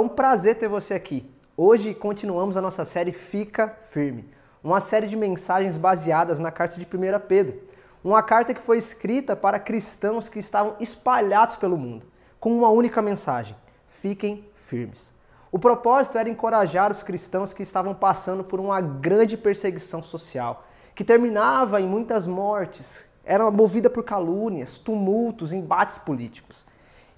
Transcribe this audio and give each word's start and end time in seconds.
É 0.00 0.02
um 0.02 0.08
prazer 0.08 0.54
ter 0.54 0.66
você 0.66 0.94
aqui. 0.94 1.30
Hoje 1.54 1.92
continuamos 1.92 2.56
a 2.56 2.62
nossa 2.62 2.86
série 2.86 3.12
Fica 3.12 3.76
Firme, 3.90 4.24
uma 4.64 4.80
série 4.80 5.06
de 5.06 5.14
mensagens 5.14 5.76
baseadas 5.76 6.38
na 6.38 6.50
carta 6.50 6.80
de 6.80 6.86
1 6.86 7.20
Pedro, 7.28 7.60
uma 8.02 8.22
carta 8.22 8.54
que 8.54 8.62
foi 8.62 8.78
escrita 8.78 9.36
para 9.36 9.58
cristãos 9.58 10.26
que 10.30 10.38
estavam 10.38 10.74
espalhados 10.80 11.56
pelo 11.56 11.76
mundo, 11.76 12.06
com 12.40 12.50
uma 12.56 12.70
única 12.70 13.02
mensagem: 13.02 13.54
fiquem 13.88 14.48
firmes. 14.54 15.12
O 15.52 15.58
propósito 15.58 16.16
era 16.16 16.30
encorajar 16.30 16.90
os 16.90 17.02
cristãos 17.02 17.52
que 17.52 17.62
estavam 17.62 17.94
passando 17.94 18.42
por 18.42 18.58
uma 18.58 18.80
grande 18.80 19.36
perseguição 19.36 20.02
social, 20.02 20.64
que 20.94 21.04
terminava 21.04 21.78
em 21.78 21.86
muitas 21.86 22.26
mortes, 22.26 23.04
era 23.22 23.50
movida 23.50 23.90
por 23.90 24.02
calúnias, 24.02 24.78
tumultos, 24.78 25.52
embates 25.52 25.98
políticos. 25.98 26.64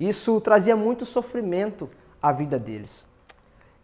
Isso 0.00 0.41
trazia 0.41 0.74
muito 0.74 1.06
sofrimento 1.06 1.89
à 2.23 2.31
vida 2.33 2.59
deles. 2.59 3.06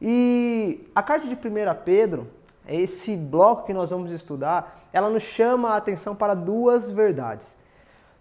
E 0.01 0.89
a 0.95 1.03
carta 1.03 1.27
de 1.27 1.35
1 1.35 1.39
Pedro, 1.85 2.29
esse 2.67 3.17
bloco 3.17 3.67
que 3.67 3.75
nós 3.75 3.91
vamos 3.91 4.13
estudar, 4.13 4.89
ela 4.93 5.11
nos 5.11 5.23
chama 5.23 5.71
a 5.71 5.77
atenção 5.77 6.15
para 6.15 6.35
duas 6.35 6.89
verdades. 6.89 7.57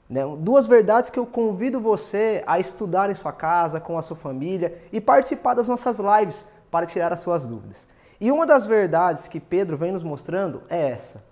Né? 0.10 0.22
Duas 0.40 0.66
verdades 0.66 1.10
que 1.10 1.20
eu 1.20 1.26
convido 1.26 1.80
você 1.80 2.44
a 2.48 2.60
estudar 2.60 3.10
em 3.10 3.14
sua 3.14 3.32
casa, 3.32 3.80
com 3.80 3.98
a 3.98 4.02
sua 4.02 4.18
família 4.18 4.82
e 4.92 5.00
participar 5.00 5.54
das 5.54 5.68
nossas 5.68 6.00
lives 6.00 6.46
para 6.72 6.86
tirar 6.86 7.14
as 7.14 7.20
suas 7.20 7.46
dúvidas. 7.46 7.88
E 8.20 8.32
uma 8.32 8.46
das 8.46 8.66
verdades 8.66 9.28
que 9.28 9.40
Pedro 9.40 9.78
vem 9.78 9.92
nos 9.92 10.04
mostrando 10.04 10.64
é 10.70 10.92
essa: 10.92 11.24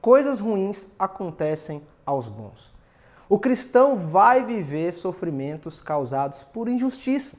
coisas 0.00 0.40
ruins 0.40 0.86
acontecem 0.98 1.82
aos 2.04 2.28
bons. 2.28 2.76
O 3.28 3.38
cristão 3.38 3.96
vai 3.96 4.44
viver 4.44 4.92
sofrimentos 4.92 5.80
causados 5.80 6.42
por 6.42 6.68
injustiça, 6.68 7.36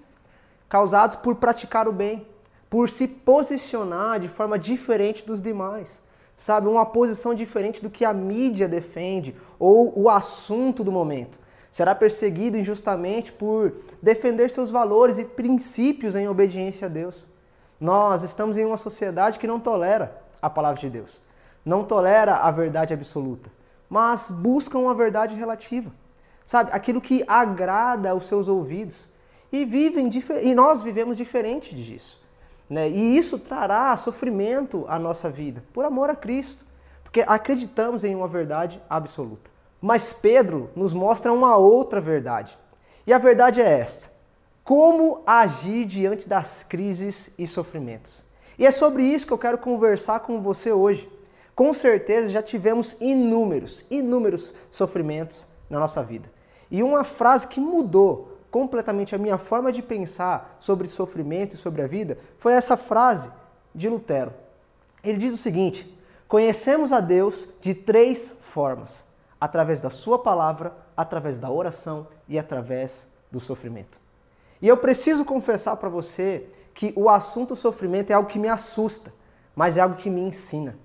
causados 0.70 1.16
por 1.16 1.36
praticar 1.36 1.88
o 1.88 1.92
bem, 1.92 2.26
por 2.70 2.88
se 2.88 3.08
posicionar 3.08 4.20
de 4.20 4.28
forma 4.28 4.58
diferente 4.58 5.26
dos 5.26 5.42
demais. 5.42 6.02
Sabe, 6.38 6.70
uma 6.70 6.86
posição 6.86 7.34
diferente 7.34 7.82
do 7.82 7.90
que 7.90 8.06
a 8.06 8.14
mídia 8.14 8.68
defende 8.68 9.36
ou 9.60 10.00
o 10.00 10.10
assunto 10.10 10.86
do 10.86 10.92
momento. 10.92 11.38
Será 11.70 11.94
perseguido 11.94 12.58
injustamente 12.58 13.32
por 13.32 13.74
defender 14.02 14.50
seus 14.50 14.72
valores 14.72 15.18
e 15.18 15.26
princípios 15.26 16.16
em 16.16 16.30
obediência 16.30 16.86
a 16.86 16.90
Deus. 16.90 17.26
Nós 17.78 18.24
estamos 18.24 18.56
em 18.56 18.64
uma 18.64 18.78
sociedade 18.78 19.38
que 19.38 19.48
não 19.48 19.60
tolera 19.60 20.22
a 20.42 20.50
palavra 20.50 20.80
de 20.80 20.90
Deus, 20.90 21.22
não 21.66 21.84
tolera 21.84 22.36
a 22.36 22.52
verdade 22.52 22.94
absoluta 22.94 23.50
mas 23.90 24.30
buscam 24.30 24.80
uma 24.80 24.94
verdade 24.94 25.34
relativa. 25.34 25.92
Sabe? 26.46 26.70
Aquilo 26.72 27.02
que 27.02 27.24
agrada 27.28 28.12
aos 28.12 28.28
seus 28.28 28.48
ouvidos. 28.48 29.09
E 29.52 29.66
vivem 29.66 30.10
e 30.42 30.54
nós 30.54 30.82
vivemos 30.82 31.18
diferente 31.18 31.76
disso. 31.76 32.20
Né? 32.70 32.90
E 32.90 33.18
isso 33.18 33.40
trará 33.40 33.96
sofrimento 33.98 34.86
à 34.88 35.00
nossa 35.00 35.30
vida, 35.30 35.64
por 35.74 35.86
amor 35.86 36.10
a 36.10 36.16
Cristo, 36.16 36.64
porque 37.04 37.24
acreditamos 37.26 38.04
em 38.04 38.14
uma 38.14 38.28
verdade 38.28 38.82
absoluta. 38.90 39.50
Mas 39.82 40.14
Pedro 40.14 40.70
nos 40.76 40.94
mostra 40.94 41.34
uma 41.34 41.58
outra 41.58 42.00
verdade. 42.00 42.58
E 43.08 43.14
a 43.14 43.18
verdade 43.18 43.60
é 43.60 43.80
esta: 43.80 44.12
como 44.64 45.24
agir 45.26 45.86
diante 45.86 46.30
das 46.30 46.64
crises 46.64 47.32
e 47.40 47.48
sofrimentos. 47.48 48.24
E 48.58 48.66
é 48.66 48.72
sobre 48.72 49.04
isso 49.04 49.26
que 49.26 49.34
eu 49.34 49.38
quero 49.38 49.58
conversar 49.58 50.20
com 50.20 50.42
você 50.42 50.72
hoje 50.72 51.10
com 51.60 51.74
certeza 51.74 52.30
já 52.30 52.42
tivemos 52.42 52.96
inúmeros, 53.02 53.84
inúmeros 53.92 54.54
sofrimentos 54.72 55.46
na 55.70 55.78
nossa 55.78 56.02
vida. 56.02 56.32
E 56.72 56.82
uma 56.82 57.04
frase 57.04 57.50
que 57.50 57.60
mudou 57.60 58.39
completamente 58.52 59.16
a 59.16 59.18
minha 59.18 59.38
forma 59.38 59.72
de 59.72 59.82
pensar 59.82 60.58
sobre 60.60 60.88
sofrimento 60.88 61.56
e 61.56 61.58
sobre 61.58 61.82
a 61.82 61.88
vida 61.88 62.18
foi 62.38 62.54
essa 62.54 62.76
frase 62.76 63.32
de 63.74 63.88
Lutero. 63.88 64.34
Ele 65.04 65.18
diz 65.18 65.34
o 65.34 65.38
seguinte: 65.38 65.98
Conhecemos 66.28 66.92
a 66.92 67.00
Deus 67.00 67.48
de 67.62 67.74
três 67.74 68.34
formas: 68.42 69.06
através 69.40 69.80
da 69.80 69.90
Sua 69.90 70.20
palavra, 70.20 70.74
através 70.96 71.38
da 71.38 71.50
oração 71.50 72.08
e 72.28 72.38
através 72.38 73.08
do 73.32 73.40
sofrimento. 73.40 74.00
E 74.62 74.68
eu 74.68 74.78
preciso 74.78 75.24
confessar 75.24 75.78
para 75.78 75.90
você 75.90 76.48
que 76.74 76.94
o 76.96 77.10
assunto 77.10 77.56
sofrimento 77.56 78.12
é 78.12 78.14
algo 78.14 78.30
que 78.30 78.40
me 78.40 78.50
assusta, 78.50 79.14
mas 79.56 79.78
é 79.78 79.82
algo 79.82 79.96
que 79.96 80.10
me 80.10 80.22
ensina. 80.22 80.78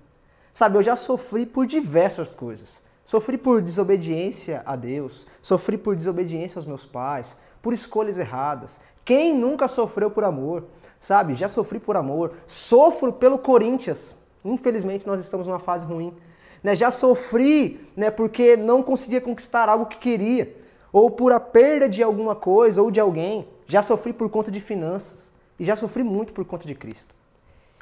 Sabe, 0.53 0.77
eu 0.77 0.83
já 0.83 0.95
sofri 0.95 1.45
por 1.45 1.65
diversas 1.65 2.33
coisas. 2.33 2.81
Sofri 3.05 3.37
por 3.37 3.61
desobediência 3.61 4.63
a 4.65 4.75
Deus, 4.75 5.27
sofri 5.41 5.77
por 5.77 5.95
desobediência 5.95 6.57
aos 6.57 6.65
meus 6.65 6.83
pais, 6.85 7.37
por 7.65 7.73
escolhas 7.73 8.19
erradas. 8.19 8.79
Quem 9.03 9.35
nunca 9.35 9.67
sofreu 9.67 10.11
por 10.11 10.23
amor? 10.23 10.65
Sabe, 10.99 11.33
já 11.33 11.49
sofri 11.49 11.79
por 11.79 11.97
amor, 11.97 12.33
sofro 12.45 13.11
pelo 13.11 13.39
Corinthians. 13.39 14.15
Infelizmente 14.43 15.07
nós 15.07 15.19
estamos 15.19 15.47
numa 15.47 15.57
fase 15.57 15.83
ruim. 15.83 16.13
Né? 16.61 16.75
Já 16.75 16.91
sofri 16.91 17.89
né, 17.97 18.11
porque 18.11 18.55
não 18.55 18.83
conseguia 18.83 19.19
conquistar 19.19 19.67
algo 19.67 19.87
que 19.87 19.97
queria, 19.97 20.55
ou 20.93 21.09
por 21.09 21.31
a 21.31 21.39
perda 21.39 21.89
de 21.89 22.03
alguma 22.03 22.35
coisa 22.35 22.83
ou 22.83 22.91
de 22.91 22.99
alguém. 22.99 23.47
Já 23.65 23.81
sofri 23.81 24.13
por 24.13 24.29
conta 24.29 24.51
de 24.51 24.61
finanças 24.61 25.33
e 25.59 25.65
já 25.65 25.75
sofri 25.75 26.03
muito 26.03 26.33
por 26.33 26.45
conta 26.45 26.67
de 26.67 26.75
Cristo. 26.75 27.15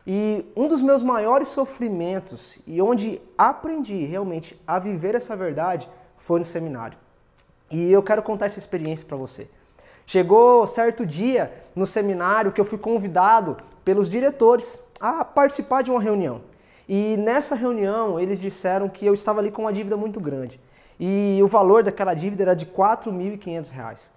E 0.08 0.46
um 0.56 0.70
dos 0.70 0.82
meus 0.82 1.04
maiores 1.04 1.50
sofrimentos 1.50 2.58
e 2.66 2.82
onde 2.82 3.22
aprendi 3.38 4.06
realmente 4.06 4.58
a 4.66 4.80
viver 4.80 5.14
essa 5.14 5.36
verdade 5.36 5.90
foi 6.20 6.40
no 6.40 6.46
seminário. 6.46 6.98
E 7.70 7.92
eu 7.92 8.02
quero 8.02 8.24
contar 8.24 8.46
essa 8.46 8.60
experiência 8.60 9.06
para 9.06 9.18
você. 9.18 9.50
Chegou 10.06 10.68
certo 10.68 11.06
dia 11.06 11.52
no 11.75 11.88
seminário 11.88 12.52
que 12.52 12.59
eu 12.59 12.66
fui 12.66 12.78
convidado 12.78 13.58
pelos 13.84 14.09
diretores 14.09 14.81
a 15.00 15.24
participar 15.24 15.81
de 15.81 15.91
uma 15.91 16.02
reunião. 16.02 16.41
E 16.88 17.16
nessa 17.18 17.56
reunião 17.56 18.19
eles 18.19 18.40
disseram 18.40 18.90
que 18.90 19.06
eu 19.06 19.14
estava 19.14 19.40
ali 19.40 19.52
com 19.52 19.64
uma 19.64 19.74
dívida 19.74 19.96
muito 19.96 20.19
grande. 20.19 20.59
E 21.00 21.40
o 21.41 21.47
valor 21.47 21.84
daquela 21.84 22.14
dívida 22.14 22.44
era 22.44 22.56
de 22.56 22.66
R$ 22.66 22.72
4.500 22.72 24.12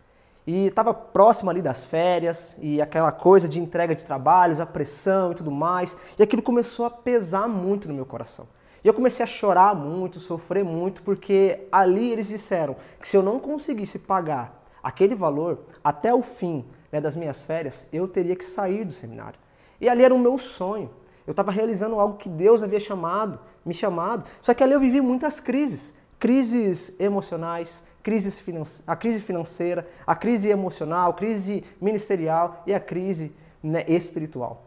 e 0.47 0.67
estava 0.67 0.95
próximo 0.95 1.51
ali 1.51 1.61
das 1.61 1.83
férias 1.83 2.57
e 2.61 2.81
aquela 2.81 3.11
coisa 3.11 3.49
de 3.49 3.59
entrega 3.59 3.95
de 3.95 4.05
trabalhos, 4.05 4.61
a 4.61 4.67
pressão 4.67 5.33
e 5.33 5.35
tudo 5.35 5.51
mais, 5.51 5.97
e 6.19 6.23
aquilo 6.23 6.43
começou 6.43 6.87
a 6.87 6.91
pesar 6.91 7.49
muito 7.49 7.89
no 7.89 7.95
meu 7.95 8.07
coração. 8.07 8.47
E 8.85 8.89
eu 8.89 8.95
comecei 8.95 9.25
a 9.25 9.27
chorar 9.27 9.75
muito, 9.75 10.21
sofrer 10.21 10.65
muito, 10.65 11.03
porque 11.03 11.67
ali 11.73 12.13
eles 12.13 12.29
disseram 12.29 12.77
que 13.01 13.09
se 13.09 13.17
eu 13.17 13.23
não 13.23 13.41
conseguisse 13.41 13.99
pagar 13.99 14.65
aquele 14.87 15.17
valor 15.17 15.65
até 15.83 16.15
o 16.15 16.23
fim 16.23 16.65
né, 16.93 17.01
das 17.01 17.17
minhas 17.17 17.43
férias, 17.43 17.85
eu 17.93 18.07
teria 18.07 18.37
que 18.37 18.45
sair 18.45 18.85
do 18.85 18.93
seminário. 18.93 19.37
E 19.81 19.89
ali 19.89 20.05
era 20.05 20.15
o 20.15 20.19
meu 20.19 20.39
sonho. 20.39 20.89
Eu 21.27 21.33
estava 21.33 21.51
realizando 21.51 21.99
algo 21.99 22.17
que 22.17 22.29
Deus 22.29 22.63
havia 22.63 22.79
chamado, 22.79 23.37
me 23.65 23.75
chamado. 23.75 24.25
Só 24.41 24.55
que 24.55 24.63
ali 24.63 24.75
eu 24.75 24.79
vivi 24.79 25.01
muitas 25.01 25.41
crises, 25.41 25.93
crises 26.21 26.95
emocionais, 27.01 27.83
crises 28.01 28.41
a 28.87 28.95
crise 28.95 29.21
financeira, 29.21 29.89
a 30.07 30.15
crise 30.15 30.49
emocional, 30.51 31.15
crise 31.15 31.65
ministerial 31.81 32.63
e 32.65 32.73
a 32.73 32.79
crise 32.79 33.33
né, 33.61 33.85
espiritual. 33.89 34.67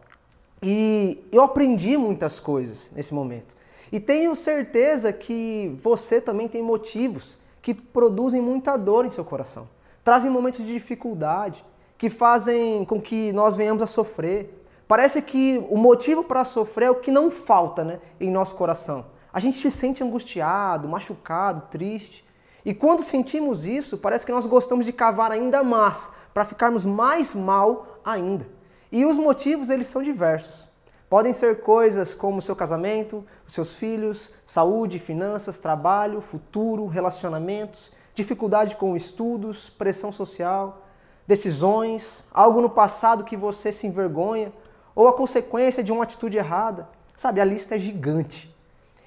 E 0.62 1.24
eu 1.32 1.42
aprendi 1.42 1.96
muitas 1.96 2.38
coisas 2.38 2.90
nesse 2.94 3.14
momento. 3.14 3.54
E 3.90 3.98
tenho 3.98 4.36
certeza 4.36 5.14
que 5.14 5.74
você 5.82 6.20
também 6.20 6.46
tem 6.46 6.60
motivos 6.62 7.38
que 7.62 7.72
produzem 7.72 8.42
muita 8.42 8.76
dor 8.76 9.06
em 9.06 9.10
seu 9.10 9.24
coração. 9.24 9.66
Trazem 10.04 10.30
momentos 10.30 10.64
de 10.64 10.72
dificuldade, 10.72 11.64
que 11.98 12.08
fazem 12.08 12.84
com 12.84 13.00
que 13.00 13.32
nós 13.32 13.56
venhamos 13.56 13.82
a 13.82 13.86
sofrer. 13.86 14.64
Parece 14.88 15.20
que 15.20 15.64
o 15.68 15.76
motivo 15.76 16.24
para 16.24 16.44
sofrer 16.44 16.86
é 16.86 16.90
o 16.90 16.96
que 16.96 17.10
não 17.10 17.30
falta 17.30 17.84
né, 17.84 18.00
em 18.18 18.30
nosso 18.30 18.56
coração. 18.56 19.06
A 19.32 19.38
gente 19.38 19.58
se 19.58 19.70
sente 19.70 20.02
angustiado, 20.02 20.88
machucado, 20.88 21.68
triste. 21.70 22.24
E 22.64 22.74
quando 22.74 23.02
sentimos 23.02 23.64
isso, 23.64 23.98
parece 23.98 24.26
que 24.26 24.32
nós 24.32 24.46
gostamos 24.46 24.84
de 24.84 24.92
cavar 24.92 25.30
ainda 25.30 25.62
mais, 25.62 26.10
para 26.34 26.44
ficarmos 26.44 26.84
mais 26.84 27.34
mal 27.34 28.00
ainda. 28.04 28.46
E 28.90 29.04
os 29.04 29.16
motivos, 29.16 29.70
eles 29.70 29.86
são 29.86 30.02
diversos. 30.02 30.68
Podem 31.08 31.32
ser 31.32 31.60
coisas 31.60 32.14
como 32.14 32.38
o 32.38 32.42
seu 32.42 32.54
casamento, 32.54 33.24
os 33.46 33.52
seus 33.52 33.74
filhos, 33.74 34.32
saúde, 34.46 34.98
finanças, 34.98 35.58
trabalho, 35.58 36.20
futuro, 36.20 36.86
relacionamentos, 36.86 37.90
dificuldade 38.20 38.76
com 38.76 38.94
estudos, 38.94 39.70
pressão 39.70 40.12
social, 40.12 40.86
decisões, 41.26 42.24
algo 42.32 42.60
no 42.60 42.68
passado 42.68 43.24
que 43.24 43.36
você 43.36 43.72
se 43.72 43.86
envergonha, 43.86 44.52
ou 44.94 45.08
a 45.08 45.12
consequência 45.12 45.82
de 45.82 45.92
uma 45.92 46.04
atitude 46.04 46.36
errada. 46.36 46.88
Sabe, 47.16 47.40
a 47.40 47.44
lista 47.44 47.76
é 47.76 47.78
gigante. 47.78 48.54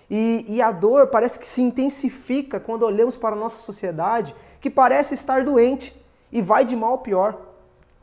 E, 0.10 0.46
e, 0.48 0.62
a 0.62 0.72
dor 0.72 1.08
parece 1.08 1.40
que 1.40 1.48
se 1.48 1.62
intensifica 1.62 2.60
quando 2.60 2.84
olhamos 2.84 3.16
para 3.16 3.36
a 3.36 3.40
nossa 3.40 3.58
sociedade, 3.58 4.36
que 4.62 4.70
parece 4.70 5.14
estar 5.14 5.44
doente 5.44 6.00
e 6.32 6.42
vai 6.42 6.66
de 6.66 6.76
mal 6.76 6.96
a 6.96 6.98
pior. 7.00 7.42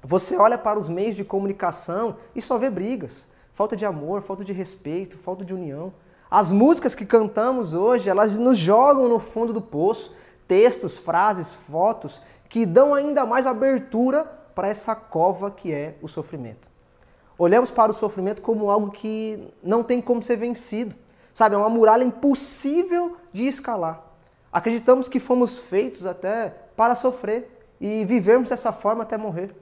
Você 0.03 0.37
olha 0.37 0.59
para 0.59 0.79
os 0.79 0.89
meios 0.89 1.15
de 1.15 1.25
comunicação 1.25 2.17
e 2.35 2.41
só 2.41 2.57
vê 2.57 2.71
brigas, 2.71 3.29
falta 3.53 3.77
de 3.77 3.85
amor, 3.85 4.23
falta 4.23 4.45
de 4.45 4.53
respeito, 4.53 5.19
falta 5.19 5.45
de 5.45 5.55
união. 5.55 5.93
As 6.31 6.51
músicas 6.51 6.95
que 6.95 7.05
cantamos 7.05 7.75
hoje, 7.75 8.09
elas 8.09 8.37
nos 8.37 8.57
jogam 8.57 9.09
no 9.09 9.19
fundo 9.19 9.53
do 9.53 9.61
poço, 9.61 10.15
textos, 10.51 10.99
frases, 10.99 11.55
fotos 11.55 12.21
que 12.49 12.67
dão 12.67 12.93
ainda 12.93 13.25
mais 13.25 13.47
abertura 13.47 14.25
para 14.53 14.67
essa 14.67 14.97
cova 14.97 15.49
que 15.49 15.73
é 15.73 15.95
o 16.03 16.09
sofrimento. 16.09 16.67
Olhamos 17.39 17.71
para 17.71 17.93
o 17.93 17.95
sofrimento 17.95 18.43
como 18.43 18.69
algo 18.69 18.91
que 18.91 19.49
não 19.63 19.85
tem 19.85 20.01
como 20.01 20.21
ser 20.21 20.35
vencido. 20.35 20.93
Sabe, 21.33 21.55
é 21.55 21.59
uma 21.59 21.69
muralha 21.69 22.03
impossível 22.03 23.17
de 23.33 23.47
escalar. 23.47 24.03
Acreditamos 24.53 25.09
que 25.09 25.21
fomos 25.21 25.57
feitos 25.57 26.05
até 26.05 26.53
para 26.77 26.97
sofrer 26.97 27.65
e 27.81 28.05
vivermos 28.05 28.49
dessa 28.49 28.73
forma 28.73 29.05
até 29.05 29.17
morrer. 29.17 29.55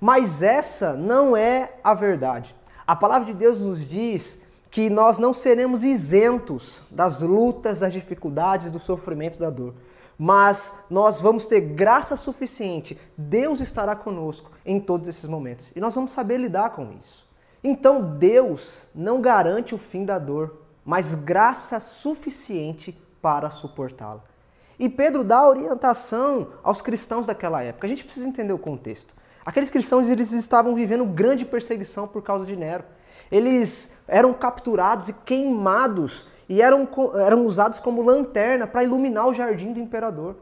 Mas 0.00 0.44
essa 0.44 0.92
não 0.92 1.36
é 1.36 1.72
a 1.82 1.92
verdade. 1.92 2.54
A 2.86 2.94
palavra 2.94 3.26
de 3.26 3.34
Deus 3.34 3.58
nos 3.58 3.84
diz 3.84 4.40
que 4.70 4.88
nós 4.88 5.18
não 5.18 5.34
seremos 5.34 5.82
isentos 5.82 6.84
das 6.88 7.20
lutas, 7.20 7.80
das 7.80 7.92
dificuldades, 7.92 8.70
do 8.70 8.78
sofrimento, 8.78 9.40
da 9.40 9.50
dor. 9.50 9.74
Mas 10.18 10.74
nós 10.88 11.20
vamos 11.20 11.46
ter 11.46 11.60
graça 11.60 12.16
suficiente. 12.16 12.98
Deus 13.16 13.60
estará 13.60 13.94
conosco 13.94 14.50
em 14.64 14.80
todos 14.80 15.08
esses 15.08 15.28
momentos. 15.28 15.70
E 15.76 15.80
nós 15.80 15.94
vamos 15.94 16.12
saber 16.12 16.38
lidar 16.38 16.70
com 16.70 16.92
isso. 16.92 17.26
Então 17.62 18.16
Deus 18.16 18.86
não 18.94 19.20
garante 19.20 19.74
o 19.74 19.78
fim 19.78 20.04
da 20.04 20.18
dor, 20.18 20.62
mas 20.84 21.14
graça 21.14 21.80
suficiente 21.80 22.96
para 23.20 23.50
suportá-la. 23.50 24.22
E 24.78 24.88
Pedro 24.88 25.24
dá 25.24 25.46
orientação 25.46 26.48
aos 26.62 26.80
cristãos 26.80 27.26
daquela 27.26 27.62
época. 27.62 27.86
A 27.86 27.88
gente 27.88 28.04
precisa 28.04 28.28
entender 28.28 28.52
o 28.52 28.58
contexto. 28.58 29.14
Aqueles 29.44 29.70
cristãos 29.70 30.08
eles 30.08 30.32
estavam 30.32 30.74
vivendo 30.74 31.04
grande 31.06 31.44
perseguição 31.44 32.06
por 32.06 32.22
causa 32.22 32.44
de 32.44 32.56
Nero. 32.56 32.84
Eles 33.30 33.92
eram 34.06 34.32
capturados 34.34 35.08
e 35.08 35.12
queimados 35.12 36.26
e 36.48 36.62
eram, 36.62 36.88
eram 37.24 37.44
usados 37.44 37.80
como 37.80 38.02
lanterna 38.02 38.66
para 38.66 38.84
iluminar 38.84 39.26
o 39.26 39.34
jardim 39.34 39.72
do 39.72 39.80
imperador. 39.80 40.36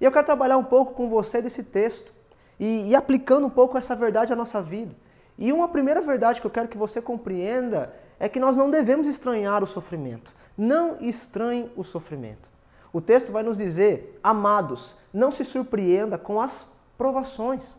E 0.00 0.04
eu 0.04 0.12
quero 0.12 0.26
trabalhar 0.26 0.56
um 0.56 0.64
pouco 0.64 0.94
com 0.94 1.08
você 1.08 1.40
desse 1.40 1.62
texto 1.62 2.12
e, 2.58 2.88
e 2.90 2.94
aplicando 2.94 3.46
um 3.46 3.50
pouco 3.50 3.78
essa 3.78 3.94
verdade 3.96 4.32
à 4.32 4.36
nossa 4.36 4.60
vida. 4.62 4.94
E 5.38 5.52
uma 5.52 5.68
primeira 5.68 6.00
verdade 6.00 6.40
que 6.40 6.46
eu 6.46 6.50
quero 6.50 6.68
que 6.68 6.76
você 6.76 7.00
compreenda 7.00 7.94
é 8.18 8.28
que 8.28 8.38
nós 8.38 8.56
não 8.56 8.70
devemos 8.70 9.06
estranhar 9.06 9.62
o 9.62 9.66
sofrimento. 9.66 10.30
Não 10.56 10.98
estranhe 11.00 11.70
o 11.76 11.82
sofrimento. 11.82 12.50
O 12.92 13.00
texto 13.00 13.32
vai 13.32 13.42
nos 13.42 13.56
dizer, 13.56 14.18
amados, 14.22 14.96
não 15.12 15.32
se 15.32 15.44
surpreenda 15.44 16.18
com 16.18 16.40
as 16.40 16.66
provações. 16.98 17.78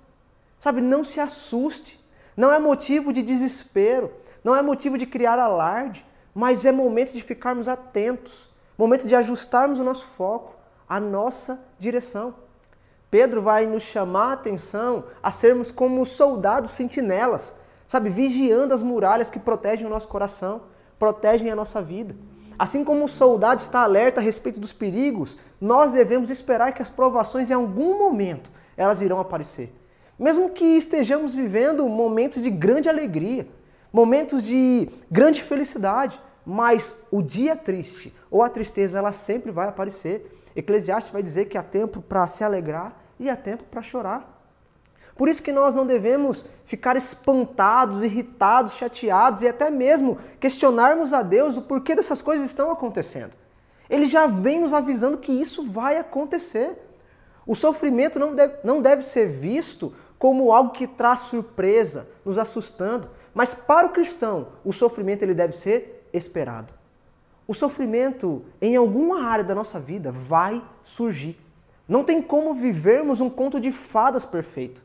Sabe, 0.57 0.81
não 0.81 1.03
se 1.03 1.19
assuste. 1.19 2.01
Não 2.35 2.51
é 2.51 2.57
motivo 2.57 3.11
de 3.11 3.21
desespero, 3.21 4.11
não 4.43 4.55
é 4.55 4.61
motivo 4.61 4.97
de 4.97 5.05
criar 5.05 5.37
alarde, 5.37 6.05
mas 6.33 6.66
é 6.66 6.72
momento 6.72 7.12
de 7.12 7.22
ficarmos 7.22 7.68
atentos, 7.68 8.50
momento 8.78 9.07
de 9.07 9.16
ajustarmos 9.16 9.80
o 9.80 9.83
nosso 9.83 10.06
foco, 10.18 10.56
a 10.88 11.00
nossa 11.00 11.63
direção. 11.80 12.33
Pedro 13.10 13.42
vai 13.42 13.66
nos 13.66 13.83
chamar 13.83 14.30
a 14.30 14.33
atenção 14.33 15.04
a 15.22 15.30
sermos 15.30 15.72
como 15.72 16.06
soldados 16.06 16.72
sentinelas, 16.72 17.54
sabe, 17.86 18.10
vigiando 18.10 18.74
as 18.74 18.81
muralhas 18.81 19.30
que 19.30 19.39
protegem 19.39 19.86
o 19.86 19.89
nosso 19.89 20.07
coração, 20.07 20.62
protegem 20.98 21.51
a 21.51 21.56
nossa 21.56 21.81
vida. 21.81 22.16
Assim 22.57 22.83
como 22.83 23.04
o 23.04 23.10
soldado 23.10 23.60
está 23.60 23.81
alerta 23.81 24.22
a 24.22 24.24
respeito 24.24 24.60
dos 24.60 24.72
perigos, 24.72 25.38
nós 25.60 25.92
devemos 25.92 26.30
esperar 26.30 26.74
que 26.74 26.81
as 26.81 26.89
provações 26.89 27.50
em 27.50 27.54
algum 27.54 27.98
momento 27.98 28.50
elas 28.78 29.01
irão 29.01 29.19
aparecer. 29.19 29.74
Mesmo 30.18 30.51
que 30.51 30.63
estejamos 30.63 31.33
vivendo 31.33 31.88
momentos 31.88 32.42
de 32.42 32.50
grande 32.50 32.88
alegria, 32.88 33.48
momentos 33.91 34.43
de 34.43 34.89
grande 35.09 35.43
felicidade, 35.43 36.19
mas 36.45 36.95
o 37.11 37.21
dia 37.21 37.55
triste 37.55 38.13
ou 38.29 38.41
a 38.41 38.49
tristeza 38.49 38.97
ela 38.97 39.11
sempre 39.11 39.51
vai 39.51 39.67
aparecer. 39.67 40.43
Eclesiastes 40.55 41.11
vai 41.11 41.21
dizer 41.21 41.45
que 41.45 41.57
há 41.57 41.63
tempo 41.63 42.01
para 42.01 42.27
se 42.27 42.43
alegrar 42.43 42.95
e 43.19 43.29
há 43.29 43.35
tempo 43.35 43.63
para 43.65 43.81
chorar. 43.81 44.41
Por 45.15 45.29
isso 45.29 45.43
que 45.43 45.51
nós 45.51 45.75
não 45.75 45.85
devemos 45.85 46.45
ficar 46.65 46.95
espantados, 46.95 48.01
irritados, 48.01 48.73
chateados 48.73 49.43
e 49.43 49.47
até 49.47 49.69
mesmo 49.69 50.17
questionarmos 50.39 51.13
a 51.13 51.21
Deus 51.21 51.57
o 51.57 51.61
porquê 51.61 51.94
dessas 51.94 52.21
coisas 52.21 52.45
estão 52.47 52.71
acontecendo. 52.71 53.33
Ele 53.89 54.05
já 54.05 54.25
vem 54.25 54.61
nos 54.61 54.73
avisando 54.73 55.17
que 55.17 55.31
isso 55.31 55.69
vai 55.69 55.97
acontecer. 55.97 56.77
O 57.45 57.53
sofrimento 57.53 58.17
não 58.17 58.33
deve, 58.33 58.55
não 58.63 58.81
deve 58.81 59.01
ser 59.01 59.27
visto 59.27 59.94
como 60.17 60.51
algo 60.51 60.71
que 60.71 60.87
traz 60.87 61.21
surpresa, 61.21 62.07
nos 62.23 62.37
assustando, 62.37 63.09
mas 63.33 63.54
para 63.54 63.88
o 63.88 63.92
cristão, 63.92 64.50
o 64.63 64.74
sofrimento 64.74 65.24
ele 65.24 65.33
deve 65.33 65.56
ser 65.56 66.07
esperado. 66.13 66.74
O 67.48 67.54
sofrimento 67.54 68.45
em 68.62 68.75
alguma 68.75 69.24
área 69.25 69.44
da 69.44 69.56
nossa 69.56 69.80
vida 69.80 70.12
vai 70.12 70.63
surgir. 70.83 71.39
Não 71.88 72.04
tem 72.04 72.22
como 72.22 72.54
vivermos 72.54 73.19
um 73.19 73.30
conto 73.30 73.60
de 73.60 73.72
fadas 73.72 74.25
perfeito. 74.25 74.83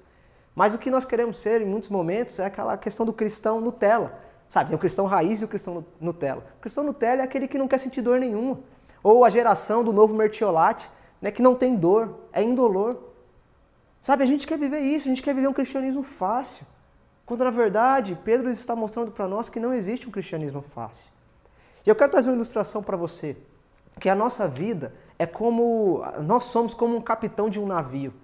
Mas 0.54 0.74
o 0.74 0.78
que 0.78 0.90
nós 0.90 1.04
queremos 1.04 1.38
ser 1.38 1.60
em 1.60 1.66
muitos 1.66 1.88
momentos 1.88 2.38
é 2.38 2.46
aquela 2.46 2.76
questão 2.78 3.04
do 3.04 3.12
cristão 3.12 3.60
Nutella. 3.60 4.18
Sabe, 4.48 4.70
tem 4.70 4.76
o 4.76 4.80
cristão 4.80 5.06
raiz 5.06 5.40
e 5.40 5.44
o 5.44 5.48
cristão 5.48 5.84
Nutella. 6.00 6.44
O 6.58 6.60
cristão 6.60 6.82
Nutella 6.82 7.22
é 7.22 7.24
aquele 7.24 7.46
que 7.46 7.58
não 7.58 7.68
quer 7.68 7.78
sentir 7.78 8.00
dor 8.00 8.18
nenhuma. 8.18 8.60
Ou 9.02 9.24
a 9.24 9.30
geração 9.30 9.84
do 9.84 9.92
novo 9.92 10.14
mertiolate, 10.14 10.90
né, 11.20 11.30
que 11.30 11.42
não 11.42 11.54
tem 11.54 11.76
dor, 11.76 12.18
é 12.32 12.42
indolor. 12.42 12.96
Sabe, 14.00 14.22
a 14.24 14.26
gente 14.26 14.46
quer 14.46 14.58
viver 14.58 14.80
isso, 14.80 15.06
a 15.06 15.10
gente 15.10 15.22
quer 15.22 15.34
viver 15.34 15.48
um 15.48 15.52
cristianismo 15.52 16.02
fácil. 16.02 16.66
Quando 17.26 17.42
na 17.42 17.50
verdade, 17.50 18.16
Pedro 18.24 18.48
está 18.48 18.76
mostrando 18.76 19.10
para 19.10 19.26
nós 19.26 19.50
que 19.50 19.58
não 19.58 19.74
existe 19.74 20.08
um 20.08 20.12
cristianismo 20.12 20.62
fácil. 20.62 21.10
E 21.84 21.90
eu 21.90 21.96
quero 21.96 22.12
trazer 22.12 22.28
uma 22.30 22.36
ilustração 22.36 22.84
para 22.84 22.96
você, 22.96 23.36
que 23.98 24.08
a 24.08 24.14
nossa 24.14 24.46
vida 24.46 24.94
é 25.18 25.26
como 25.26 26.04
nós 26.22 26.44
somos 26.44 26.72
como 26.72 26.96
um 26.96 27.00
capitão 27.00 27.50
de 27.50 27.58
um 27.58 27.66
navio. 27.66 28.14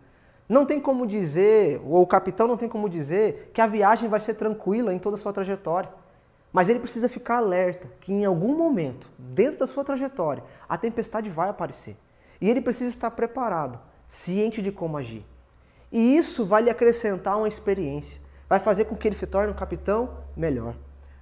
Não 0.49 0.65
tem 0.65 0.81
como 0.81 1.05
dizer, 1.05 1.81
ou 1.85 2.03
o 2.03 2.07
capitão 2.07 2.47
não 2.47 2.57
tem 2.57 2.69
como 2.69 2.89
dizer 2.89 3.51
que 3.53 3.61
a 3.61 3.67
viagem 3.67 4.09
vai 4.09 4.21
ser 4.21 4.35
tranquila 4.35 4.95
em 4.95 5.01
toda 5.01 5.17
a 5.17 5.19
sua 5.19 5.33
trajetória. 5.33 5.91
Mas 6.53 6.69
ele 6.69 6.79
precisa 6.79 7.09
ficar 7.09 7.39
alerta 7.39 7.89
que 8.01 8.13
em 8.13 8.25
algum 8.25 8.55
momento, 8.55 9.11
dentro 9.19 9.59
da 9.59 9.67
sua 9.67 9.83
trajetória, 9.83 10.45
a 10.69 10.77
tempestade 10.77 11.29
vai 11.29 11.49
aparecer. 11.49 11.97
E 12.41 12.49
ele 12.49 12.61
precisa 12.61 12.91
estar 12.91 13.11
preparado, 13.11 13.81
ciente 14.07 14.63
de 14.63 14.71
como 14.71 14.97
agir. 14.97 15.25
E 15.91 16.17
isso 16.17 16.45
vai 16.45 16.63
lhe 16.63 16.71
acrescentar 16.71 17.37
uma 17.37 17.49
experiência 17.49 18.22
vai 18.53 18.61
fazer 18.61 18.85
com 18.85 18.95
que 18.95 19.09
ele 19.09 19.15
se 19.15 19.27
torne 19.27 19.51
um 19.51 19.57
capitão 19.57 20.11
melhor. 20.37 20.75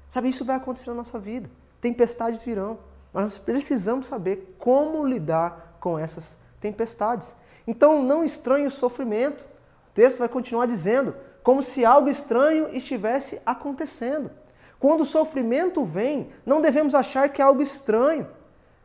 Sabe, 0.09 0.29
isso 0.29 0.45
vai 0.45 0.57
acontecer 0.57 0.91
na 0.91 0.97
nossa 0.97 1.17
vida. 1.17 1.49
Tempestades 1.81 2.43
virão, 2.43 2.81
mas 3.13 3.23
nós 3.23 3.39
precisamos 3.39 4.09
saber 4.09 4.57
como 4.59 5.07
lidar 5.07 5.77
com 5.79 5.97
essas 5.97 6.37
tempestades. 6.61 7.37
Então 7.69 8.03
não 8.03 8.25
estranhe 8.25 8.67
o 8.67 8.71
sofrimento. 8.71 9.45
O 9.45 9.95
texto 9.95 10.19
vai 10.19 10.29
continuar 10.29 10.67
dizendo, 10.67 11.15
como 11.41 11.63
se 11.63 11.85
algo 11.85 12.09
estranho 12.09 12.69
estivesse 12.75 13.41
acontecendo. 13.47 14.33
Quando 14.81 15.03
o 15.03 15.07
sofrimento 15.07 15.85
vem, 15.85 16.33
não 16.45 16.61
devemos 16.61 16.97
achar 16.97 17.29
que 17.29 17.41
é 17.41 17.45
algo 17.45 17.63
estranho. 17.63 18.27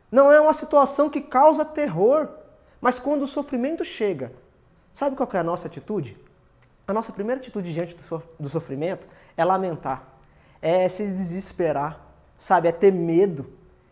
Não 0.08 0.30
é 0.30 0.40
uma 0.40 0.54
situação 0.54 1.10
que 1.10 1.20
causa 1.20 1.64
terror. 1.64 2.28
Mas 2.80 3.00
quando 3.00 3.22
o 3.22 3.26
sofrimento 3.26 3.84
chega, 3.84 4.32
sabe 4.94 5.16
qual 5.16 5.28
é 5.32 5.38
a 5.38 5.42
nossa 5.42 5.66
atitude? 5.66 6.16
A 6.88 6.92
nossa 6.92 7.12
primeira 7.12 7.40
atitude 7.40 7.72
diante 7.72 7.96
do 8.38 8.48
sofrimento 8.48 9.08
é 9.36 9.44
lamentar, 9.44 10.06
é 10.62 10.88
se 10.88 11.04
desesperar, 11.04 12.00
sabe? 12.38 12.68
É 12.68 12.72
ter 12.72 12.92
medo, 12.92 13.46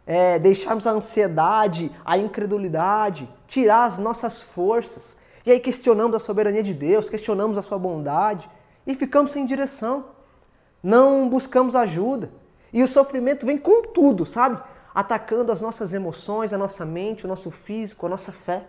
é 0.07 0.39
deixarmos 0.39 0.87
a 0.87 0.93
ansiedade, 0.93 1.91
a 2.05 2.17
incredulidade, 2.17 3.29
tirar 3.49 3.87
as 3.87 3.99
nossas 3.99 4.43
forças. 4.43 5.17
E 5.45 5.51
aí 5.51 5.59
questionamos 5.59 6.15
a 6.15 6.21
soberania 6.21 6.63
de 6.63 6.73
Deus, 6.73 7.11
questionamos 7.11 7.59
a 7.59 7.63
sua 7.63 7.79
bondade 7.79 8.49
e 8.87 8.95
ficamos 8.95 9.33
sem 9.33 9.45
direção. 9.45 10.07
Não 10.81 11.29
buscamos 11.29 11.75
ajuda. 11.75 12.31
E 12.73 12.81
o 12.81 12.87
sofrimento 12.89 13.45
vem 13.45 13.59
com 13.59 13.83
tudo, 13.83 14.25
sabe? 14.25 14.63
Atacando 14.95 15.51
as 15.51 15.61
nossas 15.61 15.93
emoções, 15.93 16.53
a 16.53 16.59
nossa 16.59 16.85
mente, 16.85 17.25
o 17.25 17.29
nosso 17.29 17.51
físico, 17.51 18.07
a 18.07 18.09
nossa 18.09 18.31
fé. 18.31 18.65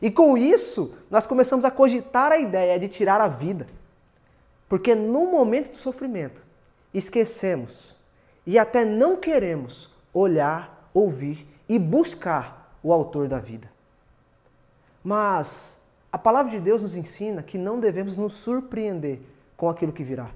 E 0.00 0.10
com 0.10 0.36
isso, 0.36 0.94
nós 1.10 1.26
começamos 1.26 1.64
a 1.64 1.70
cogitar 1.70 2.32
a 2.32 2.38
ideia 2.38 2.78
de 2.78 2.88
tirar 2.88 3.20
a 3.20 3.28
vida. 3.28 3.66
Porque 4.68 4.94
no 4.94 5.30
momento 5.30 5.70
do 5.70 5.76
sofrimento, 5.76 6.42
esquecemos 6.92 7.94
e 8.46 8.58
até 8.58 8.84
não 8.84 9.16
queremos 9.16 9.90
olhar, 10.12 10.90
ouvir 10.92 11.46
e 11.68 11.78
buscar 11.78 12.76
o 12.82 12.92
autor 12.92 13.28
da 13.28 13.38
vida. 13.38 13.70
Mas 15.02 15.76
a 16.10 16.18
palavra 16.18 16.52
de 16.52 16.60
Deus 16.60 16.82
nos 16.82 16.96
ensina 16.96 17.42
que 17.42 17.58
não 17.58 17.78
devemos 17.78 18.16
nos 18.16 18.32
surpreender 18.32 19.20
com 19.56 19.68
aquilo 19.68 19.92
que 19.92 20.04
virá. 20.04 20.30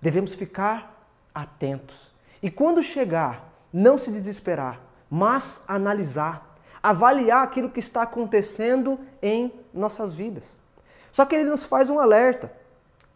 Devemos 0.00 0.34
ficar 0.34 1.08
atentos. 1.34 2.10
E 2.42 2.50
quando 2.50 2.82
chegar, 2.82 3.52
não 3.72 3.96
se 3.98 4.10
desesperar, 4.10 4.80
mas 5.10 5.64
analisar 5.66 6.55
avaliar 6.86 7.42
aquilo 7.42 7.68
que 7.68 7.80
está 7.80 8.02
acontecendo 8.02 8.96
em 9.20 9.52
nossas 9.74 10.14
vidas. 10.14 10.56
Só 11.10 11.24
que 11.24 11.34
ele 11.34 11.50
nos 11.50 11.64
faz 11.64 11.90
um 11.90 11.98
alerta. 11.98 12.52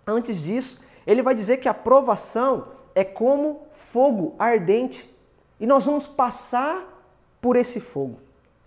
Antes 0.04 0.42
disso, 0.42 0.80
ele 1.06 1.22
vai 1.22 1.36
dizer 1.36 1.58
que 1.58 1.68
a 1.68 1.74
provação 1.74 2.66
é 2.96 3.04
como 3.04 3.60
fogo 3.72 4.34
ardente 4.40 5.08
e 5.60 5.68
nós 5.68 5.84
vamos 5.84 6.04
passar 6.04 6.82
por 7.40 7.54
esse 7.54 7.78
fogo. 7.78 8.18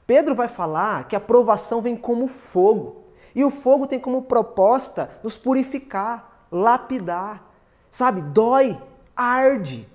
Pedro 0.08 0.36
vai 0.36 0.48
falar 0.48 1.06
que 1.10 1.18
a 1.18 1.20
provação 1.20 1.82
vem 1.82 1.98
como 1.98 2.30
fogo 2.30 3.04
e 3.36 3.44
o 3.44 3.50
fogo 3.50 3.86
tem 3.86 4.00
como 4.00 4.22
proposta 4.22 5.10
nos 5.22 5.36
purificar, 5.36 6.46
lapidar. 6.50 7.44
Sabe, 7.92 8.22
dói, 8.22 8.82
arde. 9.14 9.86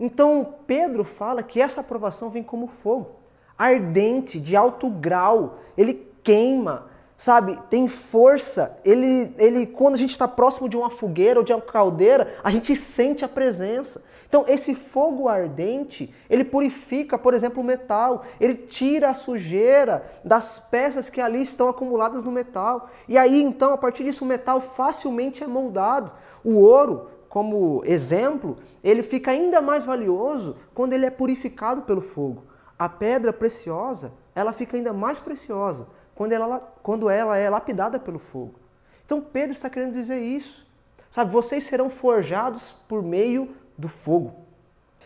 Então 0.00 0.54
Pedro 0.66 1.04
fala 1.04 1.42
que 1.42 1.60
essa 1.60 1.82
aprovação 1.82 2.30
vem 2.30 2.42
como 2.42 2.66
fogo, 2.66 3.16
ardente, 3.56 4.40
de 4.40 4.56
alto 4.56 4.90
grau, 4.90 5.58
ele 5.76 6.10
queima, 6.22 6.86
sabe, 7.16 7.58
tem 7.70 7.88
força. 7.88 8.78
Ele, 8.84 9.34
ele 9.38 9.66
quando 9.66 9.94
a 9.94 9.98
gente 9.98 10.10
está 10.10 10.26
próximo 10.26 10.68
de 10.68 10.76
uma 10.76 10.90
fogueira 10.90 11.38
ou 11.38 11.44
de 11.44 11.52
uma 11.52 11.60
caldeira, 11.60 12.34
a 12.42 12.50
gente 12.50 12.74
sente 12.74 13.24
a 13.24 13.28
presença. 13.28 14.02
Então, 14.28 14.44
esse 14.48 14.74
fogo 14.74 15.28
ardente, 15.28 16.12
ele 16.28 16.42
purifica, 16.42 17.16
por 17.16 17.34
exemplo, 17.34 17.62
o 17.62 17.64
metal, 17.64 18.24
ele 18.40 18.54
tira 18.54 19.10
a 19.10 19.14
sujeira 19.14 20.04
das 20.24 20.58
peças 20.58 21.08
que 21.08 21.20
ali 21.20 21.42
estão 21.42 21.68
acumuladas 21.68 22.24
no 22.24 22.32
metal. 22.32 22.90
E 23.08 23.16
aí, 23.16 23.40
então, 23.40 23.72
a 23.72 23.78
partir 23.78 24.02
disso, 24.02 24.24
o 24.24 24.28
metal 24.28 24.60
facilmente 24.60 25.44
é 25.44 25.46
moldado. 25.46 26.10
O 26.42 26.58
ouro, 26.58 27.10
como 27.28 27.82
exemplo, 27.84 28.56
ele 28.82 29.04
fica 29.04 29.30
ainda 29.30 29.62
mais 29.62 29.84
valioso 29.84 30.56
quando 30.74 30.94
ele 30.94 31.06
é 31.06 31.10
purificado 31.10 31.82
pelo 31.82 32.00
fogo. 32.00 32.42
A 32.78 32.88
pedra 32.88 33.32
preciosa, 33.32 34.12
ela 34.34 34.52
fica 34.52 34.76
ainda 34.76 34.92
mais 34.92 35.18
preciosa 35.18 35.86
quando 36.14 36.32
ela, 36.32 36.58
quando 36.82 37.08
ela 37.08 37.36
é 37.36 37.48
lapidada 37.48 37.98
pelo 37.98 38.18
fogo. 38.18 38.54
Então 39.04 39.20
Pedro 39.20 39.52
está 39.52 39.68
querendo 39.68 39.94
dizer 39.94 40.18
isso. 40.18 40.66
Sabe, 41.10 41.30
vocês 41.30 41.64
serão 41.64 41.88
forjados 41.90 42.72
por 42.88 43.02
meio 43.02 43.54
do 43.78 43.88
fogo. 43.88 44.34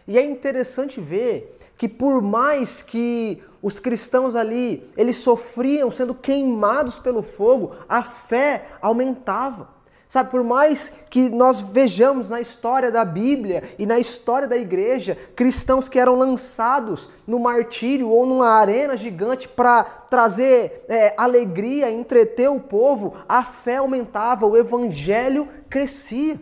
E 0.06 0.16
é 0.16 0.24
interessante 0.24 1.00
ver 1.00 1.58
que 1.76 1.88
por 1.88 2.22
mais 2.22 2.82
que 2.82 3.42
os 3.62 3.78
cristãos 3.78 4.34
ali, 4.34 4.90
eles 4.96 5.16
sofriam 5.16 5.90
sendo 5.90 6.14
queimados 6.14 6.98
pelo 6.98 7.22
fogo, 7.22 7.76
a 7.88 8.02
fé 8.02 8.68
aumentava. 8.80 9.68
Sabe, 10.08 10.30
por 10.30 10.42
mais 10.42 10.90
que 11.10 11.28
nós 11.28 11.60
vejamos 11.60 12.30
na 12.30 12.40
história 12.40 12.90
da 12.90 13.04
Bíblia 13.04 13.62
e 13.78 13.84
na 13.84 13.98
história 13.98 14.48
da 14.48 14.56
igreja 14.56 15.18
cristãos 15.36 15.86
que 15.86 15.98
eram 15.98 16.14
lançados 16.14 17.10
no 17.26 17.38
martírio 17.38 18.08
ou 18.08 18.24
numa 18.24 18.48
arena 18.48 18.96
gigante 18.96 19.46
para 19.46 19.84
trazer 19.84 20.86
é, 20.88 21.12
alegria, 21.14 21.90
entreter 21.90 22.48
o 22.48 22.58
povo, 22.58 23.16
a 23.28 23.44
fé 23.44 23.76
aumentava, 23.76 24.46
o 24.46 24.56
evangelho 24.56 25.46
crescia. 25.68 26.40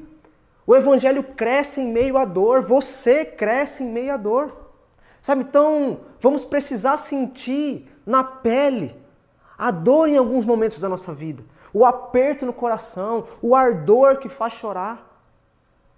O 0.65 0.75
evangelho 0.75 1.25
cresce 1.25 1.81
em 1.81 1.93
meio 1.93 2.17
à 2.17 2.25
dor, 2.25 2.63
você 2.63 3.25
cresce 3.25 3.83
em 3.83 3.91
meio 3.91 4.15
à 4.15 4.17
dor. 4.17 4.53
Sabe, 5.21 5.43
então 5.43 6.01
vamos 6.21 6.45
precisar 6.45 6.97
sentir 6.99 7.89
na 8.07 8.23
pele 8.23 8.95
a 9.59 9.73
dor 9.73 10.09
em 10.09 10.17
alguns 10.17 10.45
momentos 10.45 10.79
da 10.79 10.89
nossa 10.89 11.13
vida, 11.13 11.43
o 11.77 11.85
aperto 11.85 12.47
no 12.47 12.55
coração, 12.55 13.29
o 13.43 13.55
ardor 13.55 14.17
que 14.17 14.31
faz 14.31 14.55
chorar. 14.55 15.21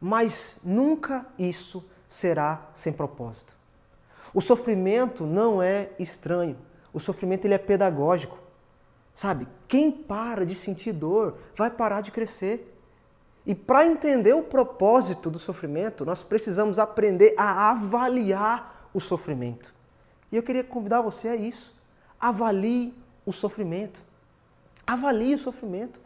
Mas 0.01 0.59
nunca 0.65 1.25
isso 1.39 1.89
será 2.09 2.63
sem 2.75 2.93
propósito. 2.93 3.55
O 4.35 4.41
sofrimento 4.41 5.25
não 5.25 5.63
é 5.63 5.91
estranho, 5.97 6.57
o 6.93 6.99
sofrimento 6.99 7.45
ele 7.45 7.55
é 7.55 7.59
pedagógico. 7.59 8.37
Sabe, 9.15 9.47
quem 9.69 9.93
para 9.93 10.45
de 10.45 10.57
sentir 10.57 10.91
dor 10.91 11.39
vai 11.57 11.71
parar 11.71 12.01
de 12.01 12.11
crescer. 12.11 12.77
E 13.47 13.55
para 13.55 13.87
entender 13.87 14.33
o 14.33 14.43
propósito 14.43 15.31
do 15.31 15.39
sofrimento, 15.39 16.05
nós 16.05 16.25
precisamos 16.25 16.81
aprender 16.81 17.37
a 17.39 17.71
avaliar 17.71 18.91
o 18.93 18.99
sofrimento. 18.99 19.73
E 20.33 20.37
eu 20.37 20.43
queria 20.43 20.65
convidar 20.65 21.03
você 21.03 21.29
a 21.29 21.37
isso. 21.37 21.73
Avalie 22.19 22.93
o 23.25 23.33
sofrimento. 23.33 24.08
Avalie 24.89 25.35
o 25.35 25.39
sofrimento. 25.39 26.01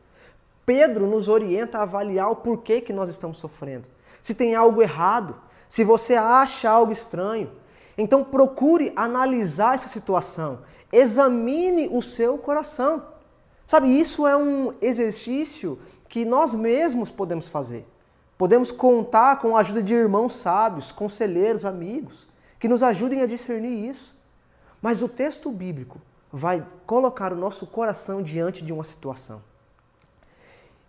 Pedro 0.67 1.07
nos 1.07 1.29
orienta 1.29 1.79
a 1.79 1.83
avaliar 1.83 2.29
o 2.33 2.37
porquê 2.37 2.81
que 2.81 2.93
nós 2.93 3.09
estamos 3.09 3.39
sofrendo. 3.39 3.85
Se 4.21 4.35
tem 4.35 4.57
algo 4.57 4.83
errado, 4.83 5.37
se 5.69 5.85
você 5.85 6.17
acha 6.17 6.69
algo 6.69 6.93
estranho, 6.93 7.49
então 7.97 8.25
procure 8.25 8.93
analisar 8.97 9.77
essa 9.77 9.87
situação. 9.87 10.63
Examine 10.93 11.89
o 11.93 12.03
seu 12.03 12.37
coração. 12.37 13.05
Sabe, 13.69 13.89
isso 13.89 14.27
é 14.27 14.37
um 14.37 14.75
exercício 14.83 15.79
que 16.09 16.25
nós 16.25 16.53
mesmos 16.53 17.09
podemos 17.09 17.47
fazer. 17.47 17.87
Podemos 18.37 18.73
contar 18.73 19.39
com 19.39 19.57
a 19.57 19.61
ajuda 19.61 19.81
de 19.81 19.95
irmãos 19.95 20.35
sábios, 20.35 20.91
conselheiros, 20.91 21.65
amigos, 21.65 22.27
que 22.59 22.67
nos 22.67 22.83
ajudem 22.83 23.23
a 23.23 23.27
discernir 23.27 23.89
isso. 23.89 24.13
Mas 24.81 25.03
o 25.03 25.09
texto 25.09 25.53
bíblico 25.53 26.01
vai 26.33 26.67
colocar 26.87 27.33
o 27.33 27.37
nosso 27.37 27.67
coração 27.67 28.23
diante 28.23 28.65
de 28.65 28.73
uma 28.73 28.85
situação. 28.85 29.43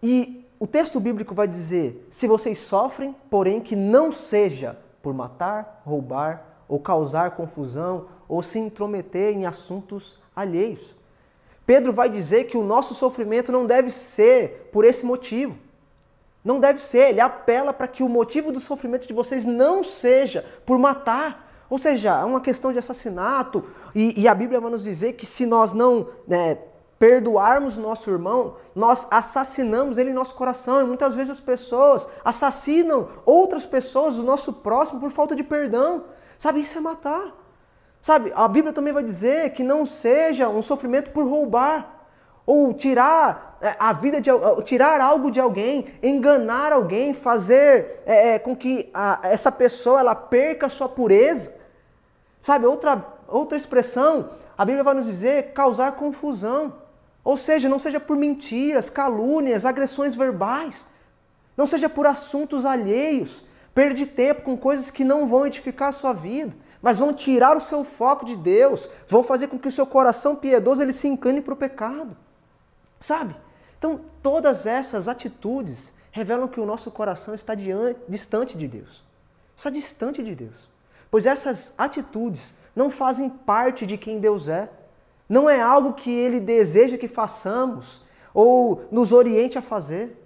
E 0.02 0.46
o 0.60 0.66
texto 0.66 1.00
bíblico 1.00 1.36
vai 1.36 1.48
dizer: 1.48 2.08
se 2.10 2.28
vocês 2.28 2.60
sofrem, 2.60 3.16
porém 3.30 3.60
que 3.60 3.76
não 3.76 4.12
seja 4.12 4.78
por 5.02 5.14
matar, 5.14 5.82
roubar 5.86 6.46
ou 6.68 6.80
causar 6.80 7.32
confusão 7.32 8.08
ou 8.28 8.42
se 8.42 8.58
intrometer 8.58 9.36
em 9.36 9.46
assuntos 9.46 10.18
alheios. 10.36 10.96
Pedro 11.66 11.94
vai 11.94 12.10
dizer 12.10 12.46
que 12.46 12.58
o 12.58 12.64
nosso 12.64 12.94
sofrimento 12.94 13.52
não 13.52 13.66
deve 13.66 13.92
ser 13.92 14.70
por 14.72 14.84
esse 14.84 15.06
motivo. 15.06 15.58
Não 16.44 16.60
deve 16.60 16.82
ser. 16.82 17.10
Ele 17.10 17.22
apela 17.22 17.72
para 17.72 17.88
que 17.88 18.04
o 18.04 18.10
motivo 18.10 18.52
do 18.52 18.60
sofrimento 18.60 19.08
de 19.08 19.14
vocês 19.14 19.46
não 19.46 19.84
seja 19.84 20.46
por 20.66 20.78
matar. 20.78 21.53
Ou 21.74 21.80
seja, 21.80 22.20
é 22.20 22.24
uma 22.24 22.40
questão 22.40 22.72
de 22.72 22.78
assassinato. 22.78 23.64
E, 23.96 24.22
e 24.22 24.28
a 24.28 24.36
Bíblia 24.36 24.60
vai 24.60 24.70
nos 24.70 24.84
dizer 24.84 25.14
que 25.14 25.26
se 25.26 25.44
nós 25.44 25.74
não 25.74 26.08
né, 26.28 26.60
perdoarmos 27.00 27.78
nosso 27.78 28.12
irmão, 28.12 28.58
nós 28.76 29.08
assassinamos 29.10 29.98
ele 29.98 30.12
em 30.12 30.14
nosso 30.14 30.36
coração. 30.36 30.82
E 30.82 30.86
muitas 30.86 31.16
vezes 31.16 31.32
as 31.32 31.40
pessoas 31.40 32.08
assassinam 32.24 33.08
outras 33.26 33.66
pessoas, 33.66 34.20
o 34.20 34.24
nosso 34.24 34.54
próximo, 34.54 35.00
por 35.00 35.10
falta 35.10 35.36
de 35.36 35.44
perdão. 35.44 36.04
Sabe, 36.38 36.62
isso 36.62 36.78
é 36.78 36.82
matar. 36.82 37.36
Sabe, 38.00 38.32
a 38.36 38.48
Bíblia 38.48 38.72
também 38.72 38.94
vai 38.94 39.04
dizer 39.04 39.54
que 39.54 39.64
não 39.64 39.84
seja 39.84 40.48
um 40.48 40.62
sofrimento 40.62 41.10
por 41.10 41.28
roubar 41.28 42.06
ou 42.46 42.72
tirar 42.72 43.58
é, 43.62 43.76
a 43.80 43.94
vida 43.94 44.22
de 44.22 44.30
tirar 44.64 45.02
algo 45.02 45.32
de 45.32 45.40
alguém, 45.40 45.88
enganar 46.04 46.72
alguém, 46.72 47.16
fazer 47.16 48.04
é, 48.06 48.36
é, 48.36 48.40
com 48.40 48.56
que 48.56 48.92
a, 48.94 49.22
essa 49.24 49.52
pessoa 49.52 50.02
ela 50.02 50.14
perca 50.14 50.68
a 50.68 50.70
sua 50.70 50.88
pureza. 50.88 51.63
Sabe, 52.44 52.68
outra 52.68 53.04
outra 53.28 53.58
expressão, 53.58 54.30
a 54.56 54.64
Bíblia 54.64 54.84
vai 54.84 54.94
nos 54.94 55.08
dizer 55.08 55.54
causar 55.54 55.94
confusão. 55.94 56.76
Ou 57.24 57.36
seja, 57.36 57.68
não 57.68 57.80
seja 57.80 58.00
por 58.00 58.16
mentiras, 58.16 58.88
calúnias, 58.88 59.66
agressões 59.66 60.14
verbais. 60.14 60.86
Não 61.58 61.66
seja 61.66 61.90
por 61.90 62.06
assuntos 62.06 62.68
alheios. 62.68 63.44
Perde 63.74 64.06
tempo 64.06 64.44
com 64.44 64.56
coisas 64.56 64.92
que 64.92 65.04
não 65.04 65.28
vão 65.28 65.48
edificar 65.48 65.90
a 65.90 65.94
sua 65.94 66.14
vida 66.14 66.54
mas 66.84 67.00
vão 67.00 67.14
tirar 67.14 67.56
o 67.56 67.62
seu 67.62 67.86
foco 67.86 68.26
de 68.26 68.36
Deus, 68.36 68.90
vão 69.08 69.24
fazer 69.24 69.48
com 69.48 69.58
que 69.58 69.70
o 69.70 69.72
seu 69.72 69.88
coração 69.88 70.36
piedoso 70.36 70.82
ele 70.82 70.92
se 70.92 71.08
encane 71.08 71.42
para 71.42 71.54
o 71.54 71.58
pecado. 71.58 72.14
Sabe? 73.00 73.34
Então, 73.80 74.02
todas 74.22 74.66
essas 74.66 75.08
atitudes 75.08 75.94
revelam 76.12 76.46
que 76.46 76.60
o 76.60 76.66
nosso 76.66 76.92
coração 76.92 77.34
está 77.34 77.56
diante, 77.56 78.02
distante 78.10 78.58
de 78.58 78.68
Deus. 78.68 79.02
Está 79.56 79.70
distante 79.70 80.22
de 80.22 80.36
Deus. 80.36 80.73
Pois 81.14 81.28
essas 81.28 81.76
atitudes 81.78 82.56
não 82.76 82.90
fazem 82.90 83.30
parte 83.30 83.86
de 83.86 84.00
quem 84.00 84.20
Deus 84.20 84.48
é. 84.48 84.68
Não 85.30 85.48
é 85.48 85.62
algo 85.62 85.94
que 85.94 86.10
ele 86.10 86.40
deseja 86.40 86.98
que 86.98 87.08
façamos 87.08 88.02
ou 88.34 88.86
nos 88.92 89.12
oriente 89.12 89.56
a 89.56 89.62
fazer. 89.62 90.20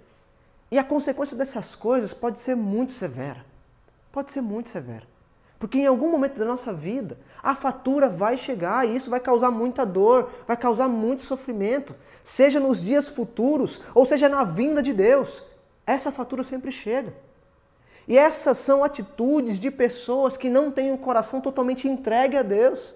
E 0.70 0.78
a 0.78 0.82
consequência 0.82 1.36
dessas 1.36 1.74
coisas 1.74 2.14
pode 2.14 2.40
ser 2.40 2.54
muito 2.54 2.94
severa. 2.94 3.44
Pode 4.10 4.32
ser 4.32 4.40
muito 4.40 4.70
severa. 4.70 5.06
Porque 5.58 5.76
em 5.76 5.84
algum 5.84 6.10
momento 6.10 6.38
da 6.38 6.46
nossa 6.46 6.72
vida, 6.72 7.18
a 7.42 7.54
fatura 7.54 8.08
vai 8.08 8.38
chegar 8.38 8.88
e 8.88 8.96
isso 8.96 9.10
vai 9.10 9.20
causar 9.20 9.50
muita 9.50 9.84
dor, 9.84 10.30
vai 10.46 10.56
causar 10.56 10.88
muito 10.88 11.22
sofrimento, 11.22 11.94
seja 12.24 12.58
nos 12.58 12.82
dias 12.82 13.08
futuros 13.08 13.82
ou 13.94 14.06
seja 14.06 14.26
na 14.26 14.42
vinda 14.42 14.82
de 14.82 14.94
Deus. 14.94 15.44
Essa 15.86 16.10
fatura 16.10 16.42
sempre 16.42 16.72
chega. 16.72 17.12
E 18.08 18.16
essas 18.16 18.56
são 18.56 18.82
atitudes 18.82 19.60
de 19.60 19.70
pessoas 19.70 20.34
que 20.34 20.48
não 20.48 20.70
têm 20.70 20.92
o 20.92 20.98
coração 20.98 21.42
totalmente 21.42 21.86
entregue 21.86 22.38
a 22.38 22.42
Deus. 22.42 22.94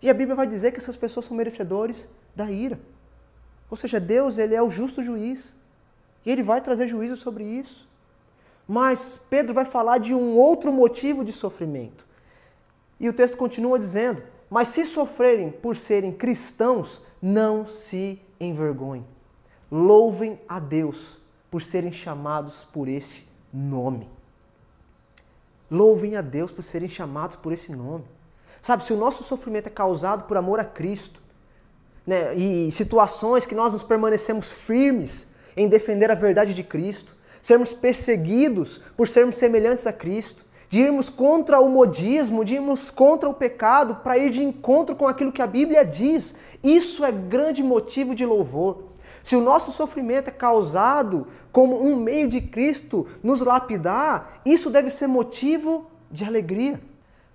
E 0.00 0.08
a 0.08 0.14
Bíblia 0.14 0.34
vai 0.34 0.46
dizer 0.46 0.72
que 0.72 0.78
essas 0.78 0.96
pessoas 0.96 1.26
são 1.26 1.36
merecedores 1.36 2.08
da 2.34 2.50
ira. 2.50 2.80
Ou 3.70 3.76
seja, 3.76 4.00
Deus 4.00 4.38
ele 4.38 4.54
é 4.54 4.62
o 4.62 4.70
justo 4.70 5.02
juiz. 5.02 5.54
E 6.24 6.30
ele 6.30 6.42
vai 6.42 6.62
trazer 6.62 6.88
juízo 6.88 7.14
sobre 7.14 7.44
isso. 7.44 7.86
Mas 8.66 9.22
Pedro 9.28 9.52
vai 9.52 9.66
falar 9.66 9.98
de 9.98 10.14
um 10.14 10.34
outro 10.34 10.72
motivo 10.72 11.22
de 11.22 11.32
sofrimento. 11.32 12.06
E 12.98 13.06
o 13.06 13.12
texto 13.12 13.36
continua 13.36 13.78
dizendo: 13.78 14.22
Mas 14.48 14.68
se 14.68 14.86
sofrerem 14.86 15.50
por 15.50 15.76
serem 15.76 16.10
cristãos, 16.10 17.02
não 17.20 17.66
se 17.66 18.18
envergonhem. 18.40 19.06
Louvem 19.70 20.40
a 20.48 20.58
Deus 20.58 21.18
por 21.50 21.60
serem 21.60 21.92
chamados 21.92 22.64
por 22.72 22.88
este 22.88 23.28
nome. 23.52 24.17
Louvem 25.70 26.16
a 26.16 26.20
Deus 26.20 26.50
por 26.50 26.62
serem 26.62 26.88
chamados 26.88 27.36
por 27.36 27.52
esse 27.52 27.70
nome. 27.72 28.04
Sabe, 28.60 28.84
se 28.84 28.92
o 28.92 28.96
nosso 28.96 29.22
sofrimento 29.22 29.66
é 29.66 29.70
causado 29.70 30.24
por 30.24 30.36
amor 30.36 30.58
a 30.58 30.64
Cristo, 30.64 31.20
né, 32.06 32.34
e 32.34 32.70
situações 32.72 33.46
que 33.46 33.54
nós 33.54 33.72
nos 33.72 33.82
permanecemos 33.82 34.50
firmes 34.50 35.28
em 35.56 35.68
defender 35.68 36.10
a 36.10 36.14
verdade 36.14 36.54
de 36.54 36.62
Cristo, 36.62 37.14
sermos 37.42 37.72
perseguidos 37.72 38.80
por 38.96 39.06
sermos 39.06 39.36
semelhantes 39.36 39.86
a 39.86 39.92
Cristo, 39.92 40.44
de 40.70 40.80
irmos 40.80 41.08
contra 41.08 41.60
o 41.60 41.68
modismo, 41.68 42.44
de 42.44 42.54
irmos 42.54 42.90
contra 42.90 43.28
o 43.28 43.34
pecado, 43.34 43.96
para 43.96 44.18
ir 44.18 44.30
de 44.30 44.42
encontro 44.42 44.96
com 44.96 45.06
aquilo 45.06 45.32
que 45.32 45.42
a 45.42 45.46
Bíblia 45.46 45.84
diz. 45.84 46.34
Isso 46.62 47.04
é 47.04 47.12
grande 47.12 47.62
motivo 47.62 48.14
de 48.14 48.26
louvor. 48.26 48.87
Se 49.28 49.36
o 49.36 49.42
nosso 49.42 49.70
sofrimento 49.72 50.28
é 50.28 50.30
causado 50.30 51.26
como 51.52 51.84
um 51.84 51.96
meio 52.00 52.30
de 52.30 52.40
Cristo 52.40 53.06
nos 53.22 53.42
lapidar, 53.42 54.40
isso 54.42 54.70
deve 54.70 54.88
ser 54.88 55.06
motivo 55.06 55.86
de 56.10 56.24
alegria. 56.24 56.80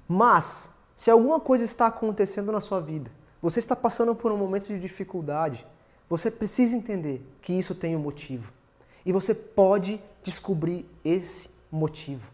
Mas, 0.08 0.68
se 0.96 1.12
alguma 1.12 1.40
coisa 1.40 1.64
está 1.64 1.86
acontecendo 1.86 2.52
na 2.52 2.60
sua 2.60 2.80
vida, 2.80 3.12
você 3.40 3.60
está 3.60 3.76
passando 3.76 4.16
por 4.16 4.32
um 4.32 4.38
momento 4.38 4.70
de 4.70 4.80
dificuldade, 4.80 5.68
você 6.10 6.32
precisa 6.32 6.76
entender 6.76 7.24
que 7.44 7.54
isso 7.54 7.76
tem 7.76 7.96
um 7.96 8.00
motivo. 8.00 8.52
E 9.06 9.12
você 9.12 9.36
pode 9.36 10.02
descobrir 10.24 10.90
esse 11.06 11.48
motivo. 11.72 12.28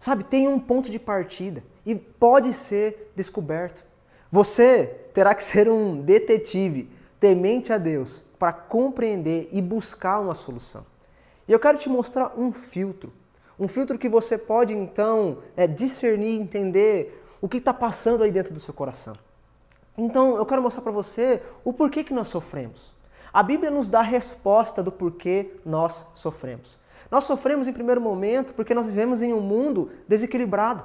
Sabe, 0.00 0.24
tem 0.24 0.48
um 0.48 0.58
ponto 0.58 0.90
de 0.90 0.98
partida 0.98 1.62
e 1.86 1.94
pode 1.94 2.52
ser 2.52 3.12
descoberto. 3.14 3.84
Você 4.32 4.84
terá 5.14 5.32
que 5.32 5.44
ser 5.44 5.70
um 5.70 6.02
detetive 6.02 6.90
temente 7.20 7.72
a 7.72 7.78
Deus 7.78 8.28
para 8.40 8.54
compreender 8.54 9.50
e 9.52 9.60
buscar 9.60 10.18
uma 10.18 10.34
solução. 10.34 10.86
E 11.46 11.52
eu 11.52 11.60
quero 11.60 11.76
te 11.76 11.90
mostrar 11.90 12.32
um 12.38 12.50
filtro. 12.50 13.12
Um 13.58 13.68
filtro 13.68 13.98
que 13.98 14.08
você 14.08 14.38
pode 14.38 14.72
então 14.72 15.38
é, 15.54 15.66
discernir, 15.66 16.40
entender 16.40 17.22
o 17.38 17.46
que 17.46 17.58
está 17.58 17.74
passando 17.74 18.24
aí 18.24 18.32
dentro 18.32 18.54
do 18.54 18.58
seu 18.58 18.72
coração. 18.72 19.14
Então 19.96 20.38
eu 20.38 20.46
quero 20.46 20.62
mostrar 20.62 20.80
para 20.80 20.90
você 20.90 21.42
o 21.62 21.74
porquê 21.74 22.02
que 22.02 22.14
nós 22.14 22.28
sofremos. 22.28 22.94
A 23.30 23.42
Bíblia 23.42 23.70
nos 23.70 23.90
dá 23.90 23.98
a 23.98 24.02
resposta 24.02 24.82
do 24.82 24.90
porquê 24.90 25.50
nós 25.62 26.06
sofremos. 26.14 26.78
Nós 27.10 27.24
sofremos 27.24 27.68
em 27.68 27.74
primeiro 27.74 28.00
momento 28.00 28.54
porque 28.54 28.72
nós 28.72 28.86
vivemos 28.86 29.20
em 29.20 29.34
um 29.34 29.40
mundo 29.40 29.90
desequilibrado, 30.08 30.82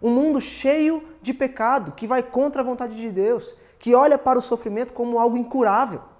um 0.00 0.10
mundo 0.10 0.40
cheio 0.40 1.02
de 1.20 1.34
pecado, 1.34 1.90
que 1.90 2.06
vai 2.06 2.22
contra 2.22 2.62
a 2.62 2.64
vontade 2.64 2.94
de 2.94 3.10
Deus, 3.10 3.56
que 3.80 3.92
olha 3.92 4.16
para 4.16 4.38
o 4.38 4.42
sofrimento 4.42 4.92
como 4.92 5.18
algo 5.18 5.36
incurável. 5.36 6.11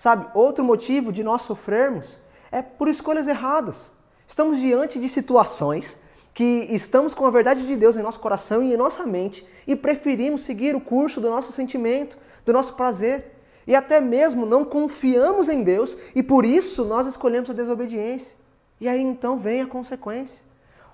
Sabe, 0.00 0.28
outro 0.32 0.64
motivo 0.64 1.12
de 1.12 1.22
nós 1.22 1.42
sofrermos 1.42 2.16
é 2.50 2.62
por 2.62 2.88
escolhas 2.88 3.28
erradas. 3.28 3.92
Estamos 4.26 4.58
diante 4.58 4.98
de 4.98 5.06
situações 5.10 5.98
que 6.32 6.66
estamos 6.70 7.12
com 7.12 7.26
a 7.26 7.30
verdade 7.30 7.66
de 7.66 7.76
Deus 7.76 7.96
em 7.96 8.02
nosso 8.02 8.18
coração 8.18 8.62
e 8.62 8.72
em 8.72 8.78
nossa 8.78 9.04
mente 9.04 9.46
e 9.66 9.76
preferimos 9.76 10.40
seguir 10.40 10.74
o 10.74 10.80
curso 10.80 11.20
do 11.20 11.28
nosso 11.28 11.52
sentimento, 11.52 12.16
do 12.46 12.52
nosso 12.54 12.76
prazer. 12.76 13.42
E 13.66 13.76
até 13.76 14.00
mesmo 14.00 14.46
não 14.46 14.64
confiamos 14.64 15.50
em 15.50 15.62
Deus 15.62 15.98
e 16.14 16.22
por 16.22 16.46
isso 16.46 16.82
nós 16.86 17.06
escolhemos 17.06 17.50
a 17.50 17.52
desobediência. 17.52 18.34
E 18.80 18.88
aí 18.88 19.02
então 19.02 19.38
vem 19.38 19.60
a 19.60 19.66
consequência. 19.66 20.42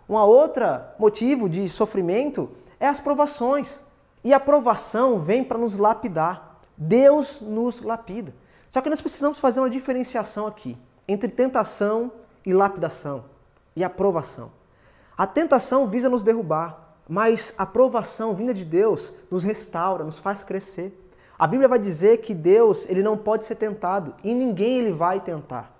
Uma 0.08 0.24
outra 0.24 0.96
motivo 0.98 1.48
de 1.48 1.68
sofrimento 1.68 2.50
é 2.80 2.88
as 2.88 2.98
provações. 2.98 3.78
E 4.24 4.34
a 4.34 4.40
provação 4.40 5.20
vem 5.20 5.44
para 5.44 5.58
nos 5.58 5.76
lapidar. 5.76 6.58
Deus 6.76 7.40
nos 7.40 7.80
lapida. 7.80 8.34
Só 8.76 8.82
que 8.82 8.90
nós 8.90 9.00
precisamos 9.00 9.38
fazer 9.38 9.58
uma 9.58 9.70
diferenciação 9.70 10.46
aqui 10.46 10.76
entre 11.08 11.30
tentação 11.30 12.12
e 12.44 12.52
lapidação 12.52 13.24
e 13.74 13.82
aprovação. 13.82 14.52
A 15.16 15.26
tentação 15.26 15.86
visa 15.86 16.10
nos 16.10 16.22
derrubar, 16.22 16.98
mas 17.08 17.54
a 17.56 17.64
provação 17.64 18.34
vinda 18.34 18.52
de 18.52 18.66
Deus 18.66 19.14
nos 19.30 19.44
restaura, 19.44 20.04
nos 20.04 20.18
faz 20.18 20.44
crescer. 20.44 20.92
A 21.38 21.46
Bíblia 21.46 21.70
vai 21.70 21.78
dizer 21.78 22.18
que 22.18 22.34
Deus 22.34 22.86
ele 22.86 23.02
não 23.02 23.16
pode 23.16 23.46
ser 23.46 23.54
tentado 23.54 24.14
e 24.22 24.34
ninguém 24.34 24.80
ele 24.80 24.92
vai 24.92 25.20
tentar. 25.20 25.74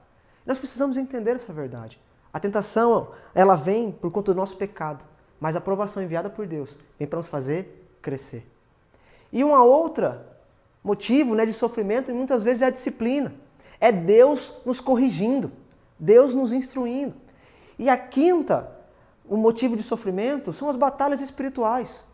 Nós 0.47 0.59
precisamos 0.59 0.97
entender 0.97 1.33
essa 1.33 1.53
verdade. 1.53 2.01
A 2.33 2.41
tentação, 2.41 3.09
ela 3.35 3.57
vem 3.57 3.93
por 3.93 4.11
conta 4.11 4.33
do 4.33 4.39
nosso 4.39 4.57
pecado, 4.57 5.05
mas 5.39 5.55
a 5.55 5.59
aprovação 5.59 6.03
enviada 6.03 6.31
por 6.31 6.47
Deus 6.47 6.79
vem 6.99 7.07
para 7.07 7.19
nos 7.19 7.29
fazer 7.29 7.91
crescer. 8.01 8.51
E 9.31 9.45
uma 9.45 9.63
outra 9.63 10.35
motivo 10.87 11.35
né, 11.35 11.45
de 11.45 11.53
sofrimento 11.53 12.15
muitas 12.15 12.45
vezes 12.45 12.63
é 12.63 12.67
a 12.67 12.71
disciplina. 12.71 13.35
É 13.81 13.91
Deus 13.91 14.53
nos 14.65 14.81
corrigindo, 14.81 15.51
Deus 15.99 16.33
nos 16.33 16.53
instruindo. 16.53 17.15
E 17.77 17.91
a 17.91 17.97
quinta, 17.97 18.71
o 19.29 19.37
motivo 19.37 19.77
de 19.77 19.83
sofrimento, 19.83 20.53
são 20.53 20.69
as 20.69 20.77
batalhas 20.77 21.21
espirituais. 21.21 22.05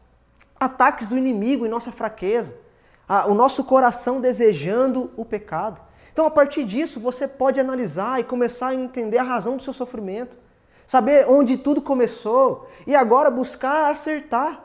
Ataques 0.59 1.07
do 1.07 1.19
inimigo 1.19 1.67
em 1.67 1.69
nossa 1.69 1.93
fraqueza, 1.93 2.57
o 3.29 3.35
nosso 3.35 3.63
coração 3.65 4.21
desejando 4.21 5.11
o 5.17 5.25
pecado. 5.25 5.79
Então, 6.11 6.25
a 6.25 6.31
partir 6.31 6.65
disso, 6.65 6.99
você 6.99 7.29
pode 7.29 7.61
analisar 7.61 8.21
e 8.21 8.25
começar 8.25 8.69
a 8.69 8.75
entender 8.75 9.19
a 9.19 9.23
razão 9.23 9.57
do 9.57 9.63
seu 9.63 9.73
sofrimento, 9.73 10.35
saber 10.87 11.29
onde 11.29 11.59
tudo 11.59 11.83
começou 11.83 12.67
e 12.87 12.97
agora 12.97 13.31
buscar 13.31 13.91
acertar. 13.91 14.65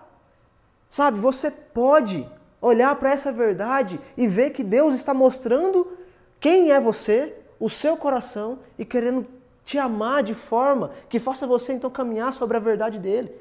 Sabe, 0.90 1.20
você 1.20 1.52
pode 1.52 2.28
olhar 2.62 2.96
para 2.96 3.12
essa 3.12 3.32
verdade 3.32 4.00
e 4.16 4.28
ver 4.28 4.52
que 4.52 4.64
Deus 4.64 4.96
está 4.96 5.14
mostrando 5.14 5.98
quem 6.40 6.72
é 6.72 6.80
você, 6.80 7.36
o 7.60 7.70
seu 7.70 7.98
coração 7.98 8.60
e 8.78 8.86
querendo 8.86 9.26
te 9.64 9.78
amar 9.78 10.24
de 10.24 10.34
forma 10.34 10.92
que 11.10 11.20
faça 11.20 11.46
você 11.46 11.74
então 11.74 11.90
caminhar 11.90 12.34
sobre 12.34 12.58
a 12.58 12.60
verdade 12.60 13.00
dele 13.00 13.32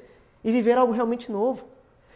e 0.43 0.51
viver 0.51 0.77
algo 0.77 0.93
realmente 0.93 1.31
novo. 1.31 1.63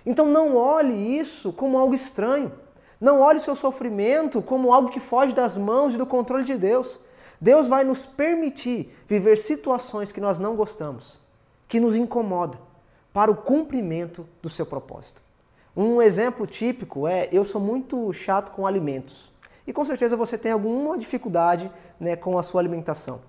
Então 0.05 0.25
não 0.25 0.55
olhe 0.55 0.93
isso 0.93 1.53
como 1.53 1.77
algo 1.77 1.93
estranho. 1.93 2.51
Não 2.99 3.19
olhe 3.19 3.37
o 3.37 3.41
seu 3.41 3.55
sofrimento 3.55 4.41
como 4.41 4.73
algo 4.73 4.91
que 4.91 4.99
foge 4.99 5.33
das 5.33 5.57
mãos 5.57 5.95
e 5.95 5.97
do 5.97 6.05
controle 6.05 6.43
de 6.43 6.55
Deus. 6.55 6.99
Deus 7.39 7.67
vai 7.67 7.83
nos 7.83 8.05
permitir 8.05 8.95
viver 9.07 9.37
situações 9.37 10.11
que 10.11 10.21
nós 10.21 10.37
não 10.37 10.55
gostamos, 10.55 11.17
que 11.67 11.79
nos 11.79 11.95
incomoda, 11.95 12.59
para 13.11 13.31
o 13.31 13.35
cumprimento 13.35 14.27
do 14.41 14.49
seu 14.49 14.65
propósito. 14.65 15.19
Um 15.75 16.01
exemplo 16.01 16.45
típico 16.45 17.07
é 17.07 17.29
eu 17.31 17.45
sou 17.45 17.61
muito 17.61 18.11
chato 18.11 18.51
com 18.51 18.67
alimentos. 18.67 19.31
E 19.65 19.71
com 19.71 19.85
certeza 19.85 20.17
você 20.17 20.37
tem 20.37 20.51
alguma 20.51 20.97
dificuldade 20.97 21.71
né, 21.99 22.15
com 22.15 22.37
a 22.37 22.43
sua 22.43 22.59
alimentação. 22.59 23.21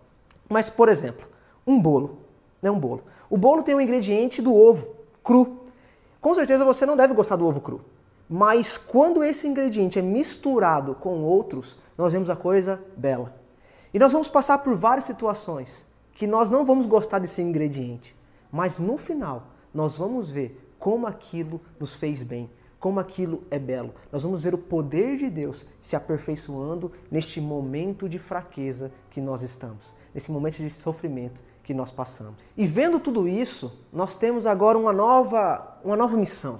Mas, 0.48 0.68
por 0.68 0.88
exemplo, 0.88 1.28
um 1.66 1.80
bolo. 1.80 2.18
Né, 2.60 2.70
um 2.70 2.78
bolo. 2.78 3.04
O 3.30 3.36
bolo 3.36 3.62
tem 3.62 3.74
um 3.74 3.80
ingrediente 3.80 4.42
do 4.42 4.54
ovo, 4.54 4.94
cru. 5.22 5.66
Com 6.20 6.34
certeza 6.34 6.64
você 6.64 6.84
não 6.84 6.96
deve 6.96 7.14
gostar 7.14 7.36
do 7.36 7.46
ovo 7.46 7.60
cru. 7.60 7.80
Mas 8.28 8.76
quando 8.76 9.22
esse 9.22 9.46
ingrediente 9.46 9.98
é 9.98 10.02
misturado 10.02 10.94
com 10.94 11.22
outros, 11.22 11.76
nós 11.96 12.12
vemos 12.12 12.30
a 12.30 12.36
coisa 12.36 12.82
bela. 12.96 13.34
E 13.92 13.98
nós 13.98 14.12
vamos 14.12 14.28
passar 14.28 14.58
por 14.58 14.76
várias 14.76 15.04
situações 15.04 15.84
que 16.14 16.26
nós 16.26 16.50
não 16.50 16.64
vamos 16.64 16.86
gostar 16.86 17.18
desse 17.18 17.42
ingrediente, 17.42 18.16
mas 18.50 18.78
no 18.78 18.96
final 18.96 19.44
nós 19.74 19.96
vamos 19.96 20.30
ver 20.30 20.71
como 20.82 21.06
aquilo 21.06 21.60
nos 21.78 21.94
fez 21.94 22.24
bem, 22.24 22.50
como 22.80 22.98
aquilo 22.98 23.44
é 23.52 23.56
belo. 23.56 23.94
Nós 24.10 24.24
vamos 24.24 24.42
ver 24.42 24.52
o 24.52 24.58
poder 24.58 25.16
de 25.16 25.30
Deus 25.30 25.64
se 25.80 25.94
aperfeiçoando 25.94 26.90
neste 27.08 27.40
momento 27.40 28.08
de 28.08 28.18
fraqueza 28.18 28.90
que 29.08 29.20
nós 29.20 29.42
estamos, 29.42 29.94
nesse 30.12 30.32
momento 30.32 30.56
de 30.56 30.70
sofrimento 30.70 31.40
que 31.62 31.72
nós 31.72 31.92
passamos. 31.92 32.34
E 32.56 32.66
vendo 32.66 32.98
tudo 32.98 33.28
isso, 33.28 33.78
nós 33.92 34.16
temos 34.16 34.44
agora 34.44 34.76
uma 34.76 34.92
nova, 34.92 35.78
uma 35.84 35.94
nova 35.96 36.16
missão. 36.16 36.58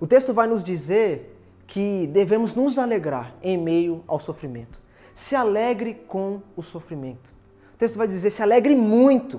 O 0.00 0.06
texto 0.06 0.32
vai 0.32 0.46
nos 0.46 0.64
dizer 0.64 1.38
que 1.66 2.06
devemos 2.06 2.54
nos 2.54 2.78
alegrar 2.78 3.34
em 3.42 3.58
meio 3.58 4.02
ao 4.08 4.18
sofrimento. 4.18 4.80
Se 5.14 5.36
alegre 5.36 5.92
com 6.08 6.40
o 6.56 6.62
sofrimento. 6.62 7.28
O 7.74 7.76
texto 7.76 7.98
vai 7.98 8.08
dizer: 8.08 8.30
se 8.30 8.42
alegre 8.42 8.74
muito, 8.74 9.38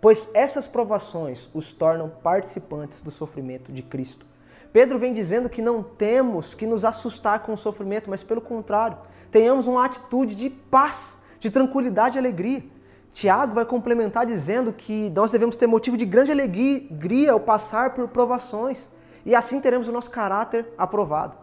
pois 0.00 0.30
essas 0.32 0.66
provações 0.66 1.48
os 1.52 1.72
tornam 1.72 2.10
participantes 2.22 3.02
do 3.02 3.10
sofrimento 3.10 3.72
de 3.72 3.82
Cristo. 3.82 4.26
Pedro 4.72 4.98
vem 4.98 5.12
dizendo 5.12 5.48
que 5.50 5.60
não 5.60 5.82
temos 5.82 6.54
que 6.54 6.66
nos 6.66 6.84
assustar 6.84 7.40
com 7.40 7.54
o 7.54 7.58
sofrimento, 7.58 8.08
mas 8.08 8.22
pelo 8.22 8.40
contrário, 8.40 8.98
tenhamos 9.30 9.66
uma 9.66 9.84
atitude 9.84 10.34
de 10.34 10.48
paz, 10.48 11.20
de 11.40 11.50
tranquilidade 11.50 12.16
e 12.16 12.20
alegria. 12.20 12.62
Tiago 13.12 13.54
vai 13.54 13.64
complementar 13.64 14.24
dizendo 14.24 14.72
que 14.72 15.10
nós 15.10 15.32
devemos 15.32 15.56
ter 15.56 15.66
motivo 15.66 15.96
de 15.96 16.06
grande 16.06 16.30
alegria 16.30 17.32
ao 17.32 17.40
passar 17.40 17.94
por 17.94 18.06
provações 18.08 18.88
e 19.26 19.34
assim 19.34 19.60
teremos 19.60 19.88
o 19.88 19.92
nosso 19.92 20.10
caráter 20.10 20.66
aprovado. 20.78 21.36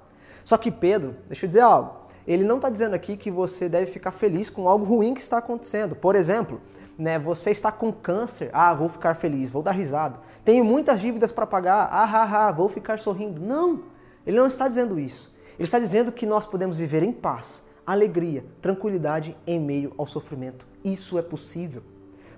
Só 0.45 0.57
que 0.57 0.71
Pedro, 0.71 1.15
deixa 1.27 1.45
eu 1.45 1.49
dizer 1.49 1.61
algo, 1.61 2.07
ele 2.25 2.45
não 2.45 2.55
está 2.55 2.69
dizendo 2.69 2.93
aqui 2.93 3.17
que 3.17 3.29
você 3.29 3.67
deve 3.67 3.91
ficar 3.91 4.11
feliz 4.11 4.49
com 4.49 4.67
algo 4.67 4.85
ruim 4.85 5.13
que 5.13 5.21
está 5.21 5.37
acontecendo. 5.37 5.95
Por 5.95 6.15
exemplo, 6.15 6.61
né, 6.97 7.19
você 7.19 7.51
está 7.51 7.71
com 7.71 7.91
câncer, 7.91 8.49
ah, 8.53 8.73
vou 8.73 8.89
ficar 8.89 9.15
feliz, 9.15 9.51
vou 9.51 9.61
dar 9.61 9.71
risada. 9.71 10.19
Tenho 10.43 10.65
muitas 10.65 10.99
dívidas 10.99 11.31
para 11.31 11.45
pagar, 11.45 11.89
ah, 11.91 12.03
ah, 12.03 12.47
ah, 12.47 12.51
vou 12.51 12.67
ficar 12.67 12.97
sorrindo. 12.99 13.39
Não, 13.39 13.83
ele 14.25 14.37
não 14.37 14.47
está 14.47 14.67
dizendo 14.67 14.99
isso. 14.99 15.33
Ele 15.55 15.63
está 15.63 15.79
dizendo 15.79 16.11
que 16.11 16.25
nós 16.25 16.45
podemos 16.45 16.77
viver 16.77 17.03
em 17.03 17.11
paz, 17.11 17.63
alegria, 17.85 18.43
tranquilidade 18.61 19.37
em 19.45 19.59
meio 19.59 19.93
ao 19.97 20.07
sofrimento. 20.07 20.65
Isso 20.83 21.17
é 21.17 21.21
possível. 21.21 21.83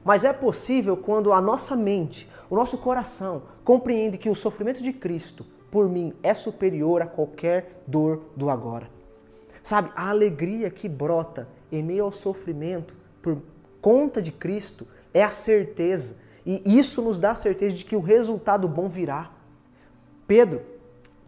Mas 0.03 0.23
é 0.23 0.33
possível 0.33 0.97
quando 0.97 1.31
a 1.33 1.41
nossa 1.41 1.75
mente, 1.75 2.29
o 2.49 2.55
nosso 2.55 2.77
coração 2.77 3.43
compreende 3.63 4.17
que 4.17 4.29
o 4.29 4.35
sofrimento 4.35 4.81
de 4.81 4.93
Cristo 4.93 5.45
por 5.69 5.87
mim 5.87 6.13
é 6.23 6.33
superior 6.33 7.01
a 7.01 7.05
qualquer 7.05 7.83
dor 7.85 8.21
do 8.35 8.49
agora. 8.49 8.89
Sabe, 9.61 9.91
a 9.95 10.09
alegria 10.09 10.69
que 10.69 10.89
brota 10.89 11.47
em 11.71 11.83
meio 11.83 12.05
ao 12.05 12.11
sofrimento 12.11 12.95
por 13.21 13.37
conta 13.81 14.21
de 14.21 14.31
Cristo 14.31 14.87
é 15.13 15.23
a 15.23 15.29
certeza. 15.29 16.15
E 16.45 16.61
isso 16.65 17.01
nos 17.01 17.19
dá 17.19 17.31
a 17.31 17.35
certeza 17.35 17.75
de 17.75 17.85
que 17.85 17.95
o 17.95 17.99
resultado 17.99 18.67
bom 18.67 18.87
virá. 18.87 19.31
Pedro 20.25 20.61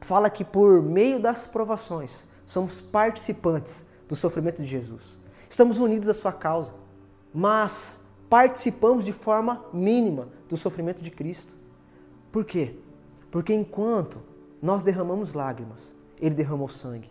fala 0.01 0.29
que 0.29 0.43
por 0.43 0.81
meio 0.81 1.19
das 1.19 1.45
provações 1.45 2.25
somos 2.45 2.81
participantes 2.81 3.85
do 4.07 4.15
sofrimento 4.15 4.61
de 4.61 4.67
Jesus. 4.67 5.17
Estamos 5.49 5.77
unidos 5.77 6.09
à 6.09 6.13
sua 6.13 6.31
causa, 6.31 6.73
mas 7.33 8.01
participamos 8.29 9.05
de 9.05 9.13
forma 9.13 9.65
mínima 9.73 10.29
do 10.49 10.57
sofrimento 10.57 11.03
de 11.03 11.11
Cristo. 11.11 11.53
Por 12.31 12.45
quê? 12.45 12.75
Porque 13.29 13.53
enquanto 13.53 14.19
nós 14.61 14.83
derramamos 14.83 15.33
lágrimas, 15.33 15.93
ele 16.19 16.35
derramou 16.35 16.69
sangue. 16.69 17.09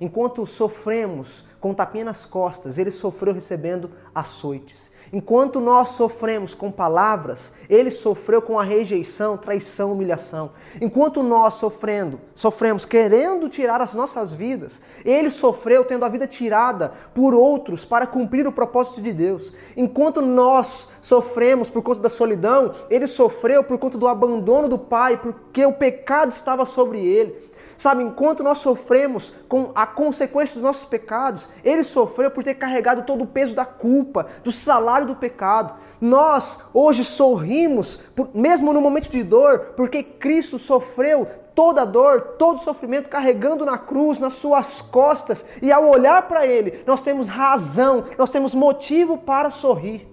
Enquanto 0.00 0.46
sofremos 0.46 1.44
com 1.60 1.74
tapinha 1.74 2.04
nas 2.04 2.24
costas, 2.24 2.78
ele 2.78 2.90
sofreu 2.90 3.34
recebendo 3.34 3.90
açoites. 4.14 4.90
Enquanto 5.12 5.58
nós 5.58 5.90
sofremos 5.90 6.54
com 6.54 6.70
palavras, 6.70 7.54
ele 7.68 7.90
sofreu 7.90 8.42
com 8.42 8.58
a 8.60 8.62
rejeição, 8.62 9.38
traição, 9.38 9.92
humilhação. 9.92 10.50
Enquanto 10.80 11.22
nós 11.22 11.54
sofrendo, 11.54 12.20
sofremos 12.34 12.84
querendo 12.84 13.48
tirar 13.48 13.80
as 13.80 13.94
nossas 13.94 14.32
vidas, 14.32 14.82
ele 15.04 15.30
sofreu 15.30 15.84
tendo 15.84 16.04
a 16.04 16.10
vida 16.10 16.26
tirada 16.26 16.92
por 17.14 17.32
outros 17.32 17.86
para 17.86 18.06
cumprir 18.06 18.46
o 18.46 18.52
propósito 18.52 19.00
de 19.00 19.12
Deus. 19.14 19.52
Enquanto 19.76 20.20
nós 20.20 20.90
sofremos 21.00 21.70
por 21.70 21.82
conta 21.82 22.00
da 22.00 22.10
solidão, 22.10 22.74
ele 22.90 23.06
sofreu 23.06 23.64
por 23.64 23.78
conta 23.78 23.96
do 23.96 24.06
abandono 24.06 24.68
do 24.68 24.78
Pai, 24.78 25.16
porque 25.16 25.64
o 25.64 25.72
pecado 25.72 26.30
estava 26.32 26.66
sobre 26.66 27.00
ele. 27.00 27.47
Sabe, 27.78 28.02
enquanto 28.02 28.42
nós 28.42 28.58
sofremos 28.58 29.32
com 29.48 29.70
a 29.72 29.86
consequência 29.86 30.54
dos 30.54 30.64
nossos 30.64 30.84
pecados, 30.84 31.48
ele 31.62 31.84
sofreu 31.84 32.28
por 32.28 32.42
ter 32.42 32.54
carregado 32.54 33.02
todo 33.02 33.22
o 33.22 33.26
peso 33.26 33.54
da 33.54 33.64
culpa, 33.64 34.26
do 34.42 34.50
salário 34.50 35.06
do 35.06 35.14
pecado. 35.14 35.74
Nós 36.00 36.58
hoje 36.74 37.04
sorrimos, 37.04 38.00
mesmo 38.34 38.72
no 38.72 38.80
momento 38.80 39.08
de 39.08 39.22
dor, 39.22 39.74
porque 39.76 40.02
Cristo 40.02 40.58
sofreu 40.58 41.28
toda 41.54 41.82
a 41.82 41.84
dor, 41.84 42.20
todo 42.36 42.56
o 42.56 42.60
sofrimento 42.60 43.08
carregando 43.08 43.64
na 43.64 43.78
cruz, 43.78 44.18
nas 44.18 44.32
suas 44.32 44.82
costas, 44.82 45.46
e 45.62 45.70
ao 45.70 45.88
olhar 45.88 46.26
para 46.26 46.44
ele, 46.44 46.82
nós 46.84 47.00
temos 47.00 47.28
razão, 47.28 48.06
nós 48.18 48.30
temos 48.30 48.56
motivo 48.56 49.18
para 49.18 49.50
sorrir. 49.50 50.04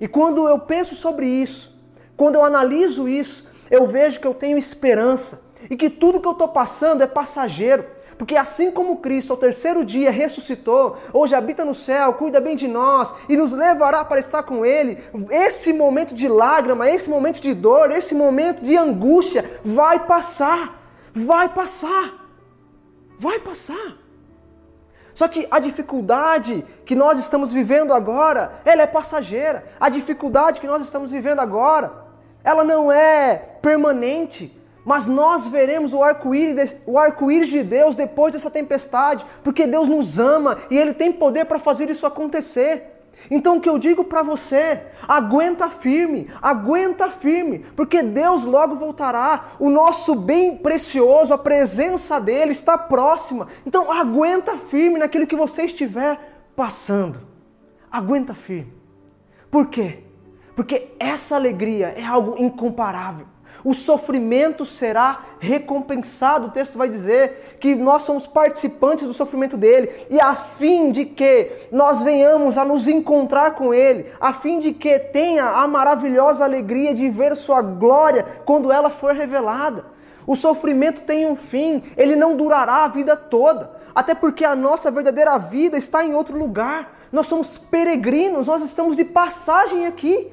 E 0.00 0.08
quando 0.08 0.48
eu 0.48 0.58
penso 0.58 0.96
sobre 0.96 1.26
isso, 1.26 1.80
quando 2.16 2.34
eu 2.34 2.44
analiso 2.44 3.08
isso, 3.08 3.48
eu 3.70 3.86
vejo 3.86 4.18
que 4.18 4.26
eu 4.26 4.34
tenho 4.34 4.58
esperança 4.58 5.51
e 5.70 5.76
que 5.76 5.90
tudo 5.90 6.20
que 6.20 6.26
eu 6.26 6.32
estou 6.32 6.48
passando 6.48 7.02
é 7.02 7.06
passageiro. 7.06 7.84
Porque 8.18 8.36
assim 8.36 8.70
como 8.70 8.98
Cristo 8.98 9.32
ao 9.32 9.36
terceiro 9.36 9.84
dia 9.84 10.10
ressuscitou, 10.10 10.96
hoje 11.12 11.34
habita 11.34 11.64
no 11.64 11.74
céu, 11.74 12.14
cuida 12.14 12.40
bem 12.40 12.54
de 12.54 12.68
nós 12.68 13.12
e 13.28 13.36
nos 13.36 13.52
levará 13.52 14.04
para 14.04 14.20
estar 14.20 14.42
com 14.44 14.64
Ele, 14.64 15.02
esse 15.30 15.72
momento 15.72 16.14
de 16.14 16.28
lágrima, 16.28 16.88
esse 16.88 17.10
momento 17.10 17.40
de 17.40 17.52
dor, 17.52 17.90
esse 17.90 18.14
momento 18.14 18.62
de 18.62 18.76
angústia 18.76 19.60
vai 19.64 20.06
passar. 20.06 20.80
Vai 21.12 21.48
passar. 21.48 22.28
Vai 23.18 23.38
passar. 23.40 23.96
Só 25.14 25.28
que 25.28 25.46
a 25.50 25.58
dificuldade 25.58 26.64
que 26.86 26.94
nós 26.94 27.18
estamos 27.18 27.52
vivendo 27.52 27.92
agora, 27.92 28.60
ela 28.64 28.82
é 28.82 28.86
passageira. 28.86 29.64
A 29.80 29.88
dificuldade 29.88 30.60
que 30.60 30.66
nós 30.66 30.82
estamos 30.82 31.12
vivendo 31.12 31.40
agora, 31.40 31.92
ela 32.44 32.64
não 32.64 32.90
é 32.90 33.36
permanente. 33.60 34.61
Mas 34.84 35.06
nós 35.06 35.46
veremos 35.46 35.94
o 35.94 36.02
arco-íris 36.02 36.76
arco 36.96 37.32
de 37.32 37.62
Deus 37.62 37.94
depois 37.94 38.32
dessa 38.32 38.50
tempestade, 38.50 39.24
porque 39.42 39.66
Deus 39.66 39.88
nos 39.88 40.18
ama 40.18 40.58
e 40.70 40.76
Ele 40.76 40.92
tem 40.92 41.12
poder 41.12 41.44
para 41.44 41.58
fazer 41.58 41.88
isso 41.88 42.06
acontecer. 42.06 42.88
Então 43.30 43.56
o 43.56 43.60
que 43.60 43.68
eu 43.68 43.78
digo 43.78 44.02
para 44.02 44.22
você, 44.22 44.82
aguenta 45.06 45.70
firme, 45.70 46.28
aguenta 46.40 47.08
firme, 47.08 47.60
porque 47.76 48.02
Deus 48.02 48.42
logo 48.42 48.74
voltará. 48.74 49.50
O 49.60 49.70
nosso 49.70 50.16
bem 50.16 50.56
precioso, 50.56 51.32
a 51.32 51.38
presença 51.38 52.20
dele 52.20 52.50
está 52.50 52.76
próxima. 52.76 53.46
Então 53.64 53.92
aguenta 53.92 54.58
firme 54.58 54.98
naquilo 54.98 55.26
que 55.26 55.36
você 55.36 55.62
estiver 55.62 56.18
passando. 56.56 57.20
Aguenta 57.90 58.34
firme. 58.34 58.72
Por 59.48 59.66
quê? 59.68 60.00
Porque 60.56 60.88
essa 60.98 61.36
alegria 61.36 61.94
é 61.96 62.04
algo 62.04 62.34
incomparável 62.42 63.26
o 63.64 63.72
sofrimento 63.74 64.64
será 64.64 65.20
recompensado. 65.38 66.46
O 66.46 66.50
texto 66.50 66.76
vai 66.76 66.88
dizer 66.88 67.56
que 67.60 67.74
nós 67.74 68.02
somos 68.02 68.26
participantes 68.26 69.06
do 69.06 69.14
sofrimento 69.14 69.56
dele, 69.56 69.90
e 70.10 70.20
a 70.20 70.34
fim 70.34 70.90
de 70.90 71.04
que 71.04 71.50
nós 71.70 72.02
venhamos 72.02 72.58
a 72.58 72.64
nos 72.64 72.88
encontrar 72.88 73.54
com 73.54 73.72
ele, 73.72 74.06
a 74.20 74.32
fim 74.32 74.58
de 74.58 74.72
que 74.72 74.98
tenha 74.98 75.44
a 75.44 75.68
maravilhosa 75.68 76.44
alegria 76.44 76.94
de 76.94 77.08
ver 77.08 77.36
sua 77.36 77.62
glória 77.62 78.24
quando 78.44 78.72
ela 78.72 78.90
for 78.90 79.14
revelada. 79.14 79.84
O 80.26 80.36
sofrimento 80.36 81.02
tem 81.02 81.26
um 81.26 81.36
fim, 81.36 81.82
ele 81.96 82.14
não 82.14 82.36
durará 82.36 82.84
a 82.84 82.88
vida 82.88 83.16
toda, 83.16 83.70
até 83.94 84.14
porque 84.14 84.44
a 84.44 84.54
nossa 84.54 84.90
verdadeira 84.90 85.36
vida 85.38 85.76
está 85.76 86.04
em 86.04 86.14
outro 86.14 86.38
lugar. 86.38 86.98
Nós 87.10 87.26
somos 87.26 87.58
peregrinos, 87.58 88.46
nós 88.46 88.62
estamos 88.62 88.96
de 88.96 89.04
passagem 89.04 89.86
aqui. 89.86 90.32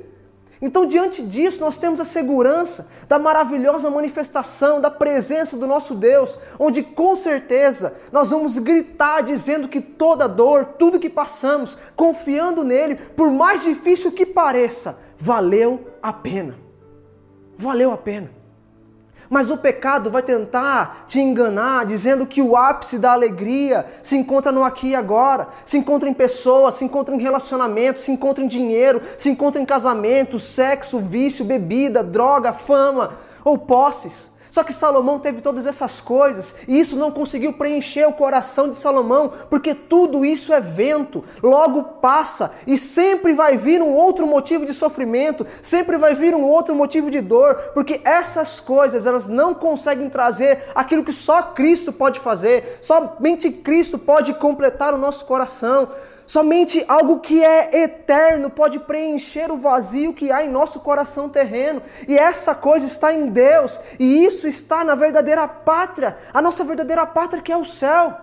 Então, 0.62 0.86
diante 0.86 1.22
disso, 1.22 1.62
nós 1.62 1.78
temos 1.78 2.02
a 2.02 2.06
segurança 2.06 2.90
da 3.08 3.18
maravilhosa 3.18 3.90
manifestação 3.90 4.82
da 4.82 4.92
presença 4.92 5.56
do 5.56 5.66
nosso 5.66 5.96
Deus, 5.96 6.38
onde 6.60 6.84
com 6.84 7.16
certeza 7.16 7.96
nós 8.12 8.32
vamos 8.32 8.58
gritar 8.58 9.22
dizendo 9.22 9.70
que 9.70 9.80
toda 9.80 10.28
dor, 10.28 10.66
tudo 10.78 11.00
que 11.00 11.10
passamos, 11.10 11.78
confiando 11.96 12.64
nele, 12.64 12.96
por 12.96 13.32
mais 13.32 13.64
difícil 13.64 14.12
que 14.12 14.26
pareça, 14.26 15.00
valeu 15.18 15.88
a 16.02 16.12
pena. 16.12 16.56
Valeu 17.58 17.92
a 17.92 17.98
pena. 17.98 18.39
Mas 19.30 19.52
o 19.52 19.58
pecado 19.58 20.10
vai 20.10 20.24
tentar 20.24 21.06
te 21.08 21.20
enganar, 21.20 21.86
dizendo 21.86 22.26
que 22.26 22.42
o 22.42 22.56
ápice 22.56 22.98
da 22.98 23.12
alegria 23.12 23.86
se 24.02 24.18
encontra 24.18 24.52
no 24.52 24.64
aqui 24.64 24.90
e 24.90 24.96
agora, 24.96 25.50
se 25.64 25.78
encontra 25.78 26.10
em 26.10 26.14
pessoas, 26.14 26.76
se 26.76 26.86
encontra 26.86 27.14
em 27.14 27.22
relacionamentos, 27.22 28.04
se 28.04 28.12
encontra 28.12 28.44
em 28.44 28.48
dinheiro, 28.48 29.02
se 29.18 29.30
encontra 29.30 29.62
em 29.62 29.66
casamento, 29.66 30.40
sexo, 30.40 31.00
vício, 31.00 31.46
bebida, 31.46 32.04
droga, 32.04 32.52
fama 32.54 33.20
ou 33.44 33.58
posses. 33.58 34.32
Só 34.60 34.64
que 34.66 34.74
Salomão 34.74 35.20
teve 35.20 35.40
todas 35.40 35.66
essas 35.66 36.02
coisas 36.02 36.54
e 36.68 36.78
isso 36.78 36.98
não 36.98 37.12
conseguiu 37.12 37.54
preencher 37.54 38.06
o 38.06 38.12
coração 38.12 38.70
de 38.70 38.76
Salomão, 38.76 39.32
porque 39.50 39.74
tudo 39.74 40.26
isso 40.26 40.54
é 40.54 40.60
vento, 40.60 41.24
logo 41.42 41.82
passa 42.02 42.52
e 42.68 42.78
sempre 42.78 43.34
vai 43.34 43.56
vir 43.56 43.82
um 43.82 43.94
outro 43.94 44.28
motivo 44.28 44.66
de 44.66 44.74
sofrimento, 44.74 45.48
sempre 45.62 45.98
vai 45.98 46.14
vir 46.14 46.36
um 46.36 46.44
outro 46.44 46.76
motivo 46.76 47.10
de 47.10 47.22
dor, 47.22 47.56
porque 47.74 48.02
essas 48.04 48.60
coisas 48.60 49.06
elas 49.06 49.30
não 49.30 49.54
conseguem 49.54 50.10
trazer 50.10 50.66
aquilo 50.76 51.06
que 51.06 51.14
só 51.14 51.42
Cristo 51.42 51.94
pode 51.94 52.20
fazer, 52.20 52.80
somente 52.82 53.50
Cristo 53.50 53.98
pode 53.98 54.34
completar 54.34 54.94
o 54.94 54.98
nosso 54.98 55.24
coração. 55.24 55.88
Somente 56.30 56.86
algo 56.88 57.22
que 57.22 57.44
é 57.44 57.76
eterno 57.86 58.52
pode 58.52 58.78
preencher 58.78 59.52
o 59.52 59.58
vazio 59.58 60.14
que 60.14 60.32
há 60.32 60.46
em 60.46 60.48
nosso 60.48 60.80
coração 60.80 61.28
terreno. 61.28 61.82
E 62.08 62.20
essa 62.20 62.54
coisa 62.54 62.86
está 62.86 63.12
em 63.12 63.32
Deus. 63.32 63.82
E 63.98 64.24
isso 64.26 64.48
está 64.48 64.84
na 64.84 64.94
verdadeira 64.94 65.48
pátria, 65.48 66.20
a 66.32 66.40
nossa 66.40 66.64
verdadeira 66.64 67.04
pátria 67.04 67.42
que 67.42 67.52
é 67.52 67.58
o 67.58 67.66
céu. 67.66 68.16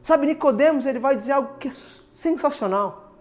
Sabe, 0.00 0.26
Nicodemos, 0.26 0.86
ele 0.86 0.98
vai 0.98 1.14
dizer 1.14 1.32
algo 1.32 1.58
que 1.58 1.68
é 1.68 1.72
sensacional. 2.14 3.12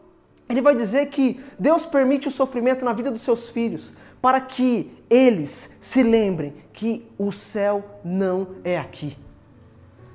Ele 0.48 0.62
vai 0.62 0.74
dizer 0.74 1.08
que 1.08 1.44
Deus 1.60 1.86
permite 1.86 2.30
o 2.30 2.32
sofrimento 2.32 2.86
na 2.86 2.94
vida 2.94 3.12
dos 3.12 3.24
seus 3.24 3.50
filhos 3.50 3.94
para 4.22 4.40
que 4.40 5.04
eles 5.10 5.76
se 5.82 6.02
lembrem 6.02 6.54
que 6.72 7.06
o 7.18 7.30
céu 7.30 7.84
não 8.06 8.56
é 8.64 8.80
aqui. 8.80 9.18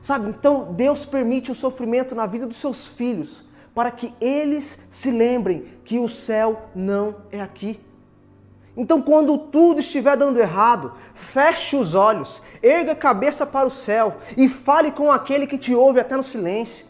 Sabe, 0.01 0.31
então 0.31 0.73
Deus 0.73 1.05
permite 1.05 1.53
o 1.53 1.55
sofrimento 1.55 2.14
na 2.14 2.25
vida 2.25 2.46
dos 2.46 2.57
seus 2.57 2.87
filhos 2.87 3.49
para 3.81 3.90
que 3.90 4.12
eles 4.21 4.79
se 4.90 5.11
lembrem 5.11 5.64
que 5.87 5.99
o 5.99 6.07
céu 6.07 6.69
não 6.75 7.16
é 7.33 7.40
aqui. 7.40 7.81
Então, 8.77 9.01
quando 9.01 9.38
tudo 9.38 9.81
estiver 9.81 10.19
dando 10.19 10.38
errado, 10.38 10.93
feche 11.14 11.77
os 11.77 11.95
olhos, 11.95 12.43
erga 12.62 12.93
a 12.93 12.95
cabeça 12.95 13.47
para 13.47 13.66
o 13.66 13.71
céu 13.71 14.19
e 14.37 14.51
fale 14.51 14.90
com 14.90 15.11
aquele 15.11 15.47
que 15.47 15.57
te 15.57 15.75
ouve 15.75 15.99
até 15.99 16.14
no 16.14 16.23
silêncio. 16.23 16.85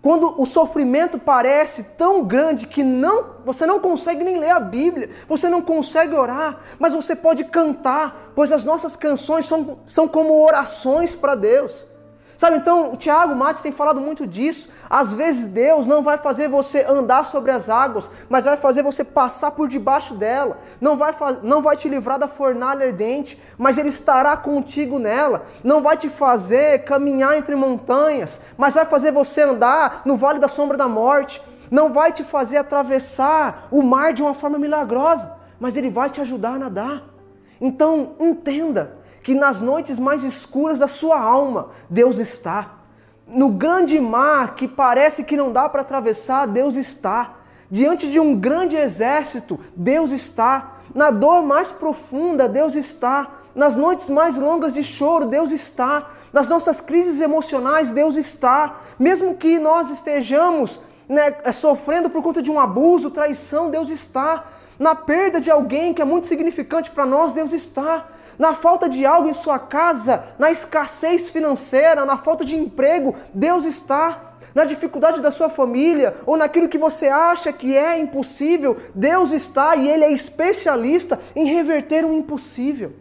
Quando 0.00 0.40
o 0.40 0.46
sofrimento 0.46 1.18
parece 1.18 1.82
tão 1.98 2.22
grande 2.22 2.68
que 2.68 2.84
não, 2.84 3.30
você 3.44 3.66
não 3.66 3.80
consegue 3.80 4.22
nem 4.22 4.38
ler 4.38 4.50
a 4.50 4.60
Bíblia, 4.60 5.10
você 5.26 5.48
não 5.48 5.60
consegue 5.60 6.14
orar, 6.14 6.60
mas 6.78 6.94
você 6.94 7.16
pode 7.16 7.46
cantar, 7.46 8.30
pois 8.36 8.52
as 8.52 8.64
nossas 8.64 8.94
canções 8.94 9.44
são, 9.44 9.80
são 9.86 10.06
como 10.06 10.40
orações 10.40 11.16
para 11.16 11.34
Deus. 11.34 11.84
Sabe, 12.38 12.58
então 12.58 12.92
o 12.92 12.96
Tiago 12.96 13.34
Matos 13.34 13.62
tem 13.62 13.72
falado 13.72 14.00
muito 14.00 14.24
disso. 14.24 14.70
Às 14.90 15.12
vezes 15.12 15.48
Deus 15.48 15.86
não 15.86 16.02
vai 16.02 16.16
fazer 16.16 16.48
você 16.48 16.82
andar 16.82 17.24
sobre 17.24 17.50
as 17.50 17.68
águas, 17.68 18.10
mas 18.28 18.46
vai 18.46 18.56
fazer 18.56 18.82
você 18.82 19.04
passar 19.04 19.50
por 19.50 19.68
debaixo 19.68 20.14
dela. 20.14 20.58
Não 20.80 20.96
vai, 20.96 21.14
não 21.42 21.60
vai 21.60 21.76
te 21.76 21.88
livrar 21.88 22.18
da 22.18 22.28
fornalha 22.28 22.86
ardente, 22.86 23.40
mas 23.58 23.76
Ele 23.76 23.88
estará 23.90 24.36
contigo 24.36 24.98
nela. 24.98 25.46
Não 25.62 25.82
vai 25.82 25.96
te 25.96 26.08
fazer 26.08 26.84
caminhar 26.84 27.36
entre 27.36 27.54
montanhas, 27.54 28.40
mas 28.56 28.74
vai 28.74 28.86
fazer 28.86 29.12
você 29.12 29.42
andar 29.42 30.02
no 30.04 30.16
vale 30.16 30.38
da 30.38 30.48
sombra 30.48 30.76
da 30.76 30.88
morte. 30.88 31.42
não 31.70 31.92
vai 31.92 32.12
te 32.12 32.24
fazer 32.24 32.56
atravessar 32.56 33.68
o 33.70 33.82
mar 33.82 34.14
de 34.14 34.22
uma 34.22 34.32
forma 34.32 34.58
milagrosa, 34.58 35.36
mas 35.60 35.76
ele 35.76 35.90
vai 35.90 36.08
te 36.08 36.18
ajudar 36.18 36.54
a 36.54 36.58
nadar. 36.58 37.02
Então, 37.60 38.16
entenda 38.18 38.96
que 39.22 39.34
nas 39.34 39.60
noites 39.60 39.98
mais 39.98 40.24
escuras 40.24 40.78
da 40.78 40.88
sua 40.88 41.20
alma, 41.20 41.70
Deus 41.90 42.18
está. 42.18 42.77
No 43.28 43.50
grande 43.50 44.00
mar 44.00 44.54
que 44.54 44.66
parece 44.66 45.22
que 45.22 45.36
não 45.36 45.52
dá 45.52 45.68
para 45.68 45.82
atravessar, 45.82 46.46
Deus 46.46 46.76
está. 46.76 47.34
Diante 47.70 48.10
de 48.10 48.18
um 48.18 48.34
grande 48.34 48.74
exército, 48.74 49.60
Deus 49.76 50.12
está. 50.12 50.78
Na 50.94 51.10
dor 51.10 51.42
mais 51.42 51.68
profunda, 51.68 52.48
Deus 52.48 52.74
está. 52.74 53.28
Nas 53.54 53.76
noites 53.76 54.08
mais 54.08 54.36
longas 54.36 54.72
de 54.72 54.82
choro, 54.82 55.26
Deus 55.26 55.52
está. 55.52 56.08
Nas 56.32 56.48
nossas 56.48 56.80
crises 56.80 57.20
emocionais, 57.20 57.92
Deus 57.92 58.16
está. 58.16 58.76
Mesmo 58.98 59.34
que 59.34 59.58
nós 59.58 59.90
estejamos 59.90 60.80
né, 61.06 61.52
sofrendo 61.52 62.08
por 62.08 62.22
conta 62.22 62.40
de 62.40 62.50
um 62.50 62.58
abuso, 62.58 63.10
traição, 63.10 63.70
Deus 63.70 63.90
está. 63.90 64.44
Na 64.78 64.94
perda 64.94 65.38
de 65.38 65.50
alguém 65.50 65.92
que 65.92 66.00
é 66.00 66.04
muito 66.04 66.26
significante 66.26 66.90
para 66.90 67.04
nós, 67.04 67.34
Deus 67.34 67.52
está. 67.52 68.06
Na 68.38 68.54
falta 68.54 68.88
de 68.88 69.04
algo 69.04 69.28
em 69.28 69.34
sua 69.34 69.58
casa, 69.58 70.24
na 70.38 70.50
escassez 70.50 71.28
financeira, 71.28 72.04
na 72.04 72.16
falta 72.16 72.44
de 72.44 72.56
emprego, 72.56 73.16
Deus 73.34 73.64
está 73.64 74.36
na 74.54 74.64
dificuldade 74.64 75.20
da 75.20 75.30
sua 75.30 75.48
família 75.50 76.16
ou 76.24 76.36
naquilo 76.36 76.68
que 76.68 76.78
você 76.78 77.08
acha 77.08 77.52
que 77.52 77.76
é 77.76 77.98
impossível, 77.98 78.76
Deus 78.94 79.32
está 79.32 79.74
e 79.76 79.88
Ele 79.88 80.04
é 80.04 80.12
especialista 80.12 81.20
em 81.34 81.46
reverter 81.46 82.04
o 82.04 82.12
impossível. 82.12 82.92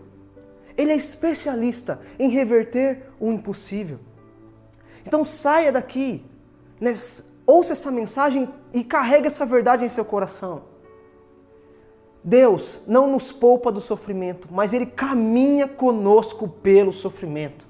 Ele 0.76 0.91
é 0.91 0.95
especialista 0.95 2.00
em 2.19 2.30
reverter 2.30 3.04
o 3.19 3.32
impossível. 3.32 4.00
Então 5.06 5.23
saia 5.23 5.71
daqui, 5.71 6.26
ouça 7.45 7.73
essa 7.73 7.89
mensagem 7.89 8.50
e 8.73 8.84
carregue 8.84 9.28
essa 9.28 9.45
verdade 9.45 9.86
em 9.86 9.89
seu 9.89 10.06
coração. 10.06 10.76
Deus 12.27 12.81
não 12.85 13.09
nos 13.09 13.31
poupa 13.31 13.71
do 13.71 13.79
sofrimento, 13.79 14.49
mas 14.51 14.73
Ele 14.73 14.85
caminha 14.85 15.65
conosco 15.65 16.45
pelo 16.45 16.91
sofrimento. 16.91 17.65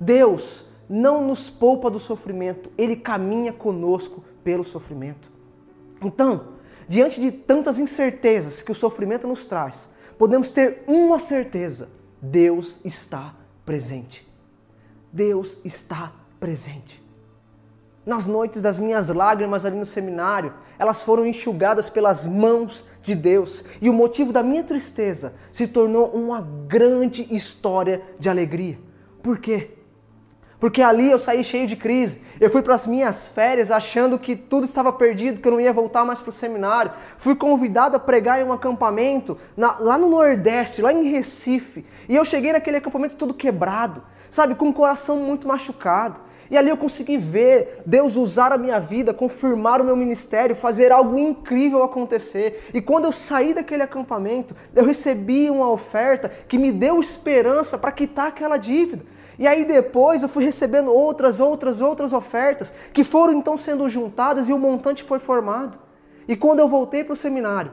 Deus 0.00 0.64
não 0.88 1.24
nos 1.24 1.48
poupa 1.48 1.88
do 1.88 2.00
sofrimento, 2.00 2.72
ele 2.76 2.96
caminha 2.96 3.52
conosco 3.52 4.24
pelo 4.42 4.64
sofrimento. 4.64 5.30
Então, 6.02 6.54
diante 6.88 7.20
de 7.20 7.30
tantas 7.30 7.78
incertezas 7.78 8.62
que 8.62 8.72
o 8.72 8.74
sofrimento 8.74 9.28
nos 9.28 9.46
traz, 9.46 9.88
podemos 10.18 10.50
ter 10.50 10.82
uma 10.88 11.20
certeza: 11.20 11.88
Deus 12.20 12.80
está 12.84 13.32
presente. 13.64 14.26
Deus 15.12 15.60
está 15.64 16.12
presente. 16.40 17.00
Nas 18.08 18.26
noites 18.26 18.62
das 18.62 18.80
minhas 18.80 19.10
lágrimas 19.10 19.66
ali 19.66 19.76
no 19.76 19.84
seminário, 19.84 20.54
elas 20.78 21.02
foram 21.02 21.26
enxugadas 21.26 21.90
pelas 21.90 22.26
mãos 22.26 22.86
de 23.02 23.14
Deus, 23.14 23.62
e 23.82 23.90
o 23.90 23.92
motivo 23.92 24.32
da 24.32 24.42
minha 24.42 24.64
tristeza 24.64 25.34
se 25.52 25.68
tornou 25.68 26.06
uma 26.06 26.40
grande 26.40 27.26
história 27.30 28.00
de 28.18 28.30
alegria. 28.30 28.78
Por 29.22 29.36
quê? 29.36 29.72
Porque 30.58 30.80
ali 30.80 31.10
eu 31.10 31.18
saí 31.18 31.44
cheio 31.44 31.66
de 31.66 31.76
crise. 31.76 32.22
Eu 32.40 32.48
fui 32.48 32.62
para 32.62 32.74
as 32.74 32.86
minhas 32.86 33.26
férias 33.26 33.70
achando 33.70 34.18
que 34.18 34.34
tudo 34.34 34.64
estava 34.64 34.90
perdido, 34.90 35.42
que 35.42 35.46
eu 35.46 35.52
não 35.52 35.60
ia 35.60 35.70
voltar 35.70 36.02
mais 36.02 36.22
para 36.22 36.30
o 36.30 36.32
seminário. 36.32 36.92
Fui 37.18 37.36
convidado 37.36 37.94
a 37.94 38.00
pregar 38.00 38.40
em 38.40 38.44
um 38.44 38.54
acampamento 38.54 39.36
na, 39.54 39.76
lá 39.80 39.98
no 39.98 40.08
Nordeste, 40.08 40.80
lá 40.80 40.94
em 40.94 41.10
Recife. 41.10 41.84
E 42.08 42.16
eu 42.16 42.24
cheguei 42.24 42.52
naquele 42.52 42.78
acampamento 42.78 43.16
todo 43.16 43.34
quebrado, 43.34 44.02
sabe, 44.30 44.54
com 44.54 44.70
o 44.70 44.72
coração 44.72 45.18
muito 45.18 45.46
machucado. 45.46 46.26
E 46.50 46.56
ali 46.56 46.70
eu 46.70 46.76
consegui 46.76 47.18
ver 47.18 47.82
Deus 47.84 48.16
usar 48.16 48.52
a 48.52 48.58
minha 48.58 48.80
vida, 48.80 49.12
confirmar 49.12 49.80
o 49.80 49.84
meu 49.84 49.96
ministério, 49.96 50.56
fazer 50.56 50.90
algo 50.90 51.18
incrível 51.18 51.82
acontecer. 51.82 52.68
E 52.72 52.80
quando 52.80 53.04
eu 53.04 53.12
saí 53.12 53.52
daquele 53.52 53.82
acampamento, 53.82 54.56
eu 54.74 54.84
recebi 54.84 55.50
uma 55.50 55.70
oferta 55.70 56.30
que 56.48 56.56
me 56.56 56.72
deu 56.72 57.00
esperança 57.00 57.76
para 57.76 57.92
quitar 57.92 58.28
aquela 58.28 58.56
dívida. 58.56 59.04
E 59.38 59.46
aí 59.46 59.64
depois 59.64 60.22
eu 60.22 60.28
fui 60.28 60.44
recebendo 60.44 60.92
outras, 60.92 61.38
outras, 61.38 61.80
outras 61.80 62.12
ofertas 62.12 62.72
que 62.92 63.04
foram 63.04 63.34
então 63.34 63.56
sendo 63.56 63.88
juntadas 63.88 64.48
e 64.48 64.52
o 64.52 64.58
montante 64.58 65.04
foi 65.04 65.18
formado. 65.18 65.78
E 66.26 66.34
quando 66.34 66.60
eu 66.60 66.68
voltei 66.68 67.04
para 67.04 67.12
o 67.14 67.16
seminário, 67.16 67.70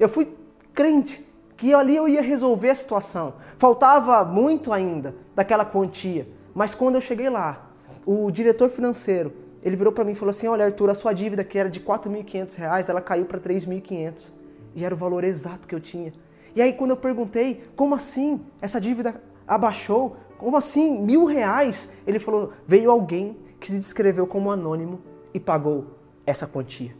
eu 0.00 0.08
fui 0.08 0.34
crente 0.72 1.24
que 1.56 1.72
ali 1.72 1.94
eu 1.94 2.08
ia 2.08 2.20
resolver 2.20 2.70
a 2.70 2.74
situação. 2.74 3.34
Faltava 3.56 4.24
muito 4.24 4.72
ainda 4.72 5.14
daquela 5.34 5.64
quantia, 5.64 6.26
mas 6.52 6.74
quando 6.74 6.96
eu 6.96 7.00
cheguei 7.00 7.30
lá, 7.30 7.70
o 8.06 8.30
diretor 8.30 8.70
financeiro, 8.70 9.32
ele 9.62 9.76
virou 9.76 9.92
para 9.92 10.04
mim 10.04 10.12
e 10.12 10.14
falou 10.14 10.30
assim: 10.30 10.46
"Olha, 10.46 10.64
Arthur, 10.64 10.90
a 10.90 10.94
sua 10.94 11.12
dívida 11.12 11.42
que 11.44 11.58
era 11.58 11.70
de 11.70 11.80
R$ 11.80 11.86
4.500, 11.86 12.88
ela 12.88 13.00
caiu 13.00 13.24
para 13.24 13.38
R$ 13.38 13.44
3.500". 13.44 14.32
E 14.74 14.84
era 14.84 14.94
o 14.94 14.98
valor 14.98 15.24
exato 15.24 15.68
que 15.68 15.74
eu 15.74 15.80
tinha. 15.80 16.12
E 16.54 16.62
aí 16.62 16.72
quando 16.72 16.90
eu 16.90 16.96
perguntei: 16.96 17.64
"Como 17.76 17.94
assim? 17.94 18.40
Essa 18.60 18.80
dívida 18.80 19.20
abaixou?" 19.46 20.16
Como 20.38 20.56
assim? 20.56 21.00
Mil 21.00 21.24
reais? 21.24 21.90
Ele 22.06 22.18
falou: 22.18 22.52
veio 22.66 22.90
alguém 22.90 23.36
que 23.58 23.68
se 23.68 23.78
descreveu 23.78 24.26
como 24.26 24.50
anônimo 24.50 25.00
e 25.32 25.40
pagou 25.40 25.86
essa 26.26 26.46
quantia. 26.46 26.94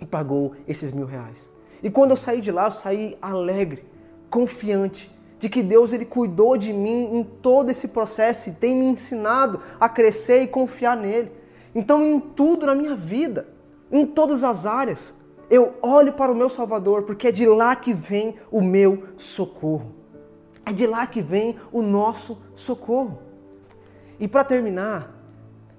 E 0.00 0.04
pagou 0.04 0.54
esses 0.66 0.90
mil 0.90 1.06
reais. 1.06 1.50
E 1.82 1.90
quando 1.90 2.10
eu 2.10 2.16
saí 2.16 2.40
de 2.40 2.50
lá, 2.50 2.66
eu 2.66 2.72
saí 2.72 3.16
alegre, 3.22 3.84
confiante 4.28 5.15
de 5.38 5.48
que 5.48 5.62
Deus 5.62 5.92
ele 5.92 6.04
cuidou 6.04 6.56
de 6.56 6.72
mim 6.72 7.16
em 7.16 7.24
todo 7.24 7.70
esse 7.70 7.88
processo 7.88 8.48
e 8.48 8.52
tem 8.52 8.74
me 8.74 8.86
ensinado 8.86 9.60
a 9.78 9.88
crescer 9.88 10.42
e 10.42 10.46
confiar 10.46 10.96
nele. 10.96 11.30
Então, 11.74 12.04
em 12.04 12.18
tudo 12.18 12.66
na 12.66 12.74
minha 12.74 12.96
vida, 12.96 13.48
em 13.90 14.06
todas 14.06 14.42
as 14.42 14.64
áreas, 14.64 15.14
eu 15.50 15.74
olho 15.82 16.12
para 16.12 16.32
o 16.32 16.34
meu 16.34 16.48
Salvador, 16.48 17.02
porque 17.02 17.28
é 17.28 17.32
de 17.32 17.46
lá 17.46 17.76
que 17.76 17.92
vem 17.92 18.36
o 18.50 18.60
meu 18.60 19.04
socorro. 19.16 19.92
É 20.64 20.72
de 20.72 20.86
lá 20.86 21.06
que 21.06 21.20
vem 21.20 21.56
o 21.70 21.82
nosso 21.82 22.42
socorro. 22.54 23.18
E 24.18 24.26
para 24.26 24.42
terminar, 24.42 25.14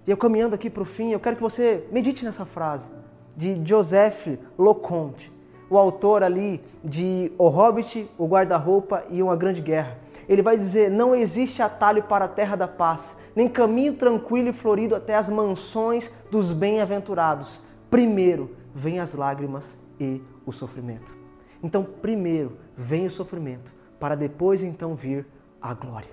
eu 0.05 0.15
caminhando 0.15 0.55
aqui 0.55 0.69
para 0.69 0.83
o 0.83 0.85
fim, 0.85 1.11
eu 1.11 1.19
quero 1.19 1.35
que 1.35 1.41
você 1.41 1.85
medite 1.91 2.23
nessa 2.23 2.45
frase 2.45 2.89
de 3.35 3.61
Joseph 3.67 4.27
Loconte, 4.57 5.31
o 5.69 5.77
autor 5.77 6.23
ali 6.23 6.61
de 6.83 7.31
O 7.37 7.47
Hobbit, 7.47 8.09
O 8.17 8.27
Guarda-Roupa 8.27 9.03
e 9.09 9.21
Uma 9.21 9.35
Grande 9.35 9.61
Guerra. 9.61 9.97
Ele 10.27 10.41
vai 10.41 10.57
dizer: 10.57 10.89
Não 10.91 11.15
existe 11.15 11.61
atalho 11.61 12.03
para 12.03 12.25
a 12.25 12.29
terra 12.29 12.55
da 12.55 12.67
paz, 12.67 13.15
nem 13.35 13.47
caminho 13.47 13.95
tranquilo 13.95 14.49
e 14.49 14.53
florido 14.53 14.95
até 14.95 15.15
as 15.15 15.29
mansões 15.29 16.11
dos 16.29 16.51
bem-aventurados. 16.51 17.61
Primeiro 17.89 18.55
vem 18.73 18.99
as 18.99 19.13
lágrimas 19.13 19.77
e 19.99 20.21
o 20.45 20.51
sofrimento. 20.51 21.15
Então, 21.63 21.83
primeiro 21.83 22.57
vem 22.75 23.05
o 23.05 23.11
sofrimento 23.11 23.73
para 23.99 24.15
depois 24.15 24.61
então 24.63 24.95
vir 24.95 25.25
a 25.61 25.73
glória. 25.73 26.09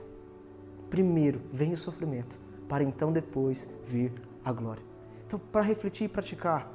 Primeiro 0.89 1.41
vem 1.53 1.73
o 1.73 1.77
sofrimento, 1.77 2.39
para 2.69 2.85
então 2.85 3.13
depois 3.13 3.69
vir 3.85 4.13
a 4.45 4.53
glória. 4.53 4.83
Então, 5.27 5.39
para 5.39 5.63
refletir 5.63 6.05
e 6.05 6.09
praticar, 6.09 6.71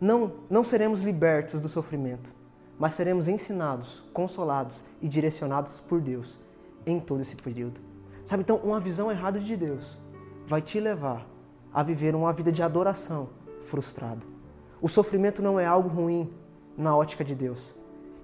não, 0.00 0.32
não 0.50 0.62
seremos 0.62 1.00
libertos 1.00 1.60
do 1.60 1.68
sofrimento, 1.68 2.30
mas 2.78 2.92
seremos 2.92 3.28
ensinados, 3.28 4.02
consolados 4.12 4.82
e 5.00 5.08
direcionados 5.08 5.80
por 5.80 6.00
Deus 6.00 6.38
em 6.84 7.00
todo 7.00 7.22
esse 7.22 7.36
período. 7.36 7.80
Sabe, 8.24 8.42
então, 8.42 8.56
uma 8.56 8.80
visão 8.80 9.10
errada 9.10 9.40
de 9.40 9.56
Deus 9.56 9.98
vai 10.46 10.60
te 10.60 10.78
levar 10.78 11.26
a 11.72 11.82
viver 11.82 12.14
uma 12.14 12.32
vida 12.32 12.52
de 12.52 12.62
adoração 12.62 13.28
frustrada. 13.62 14.24
O 14.80 14.88
sofrimento 14.88 15.42
não 15.42 15.58
é 15.58 15.66
algo 15.66 15.88
ruim 15.88 16.30
na 16.76 16.94
ótica 16.94 17.24
de 17.24 17.34
Deus, 17.34 17.74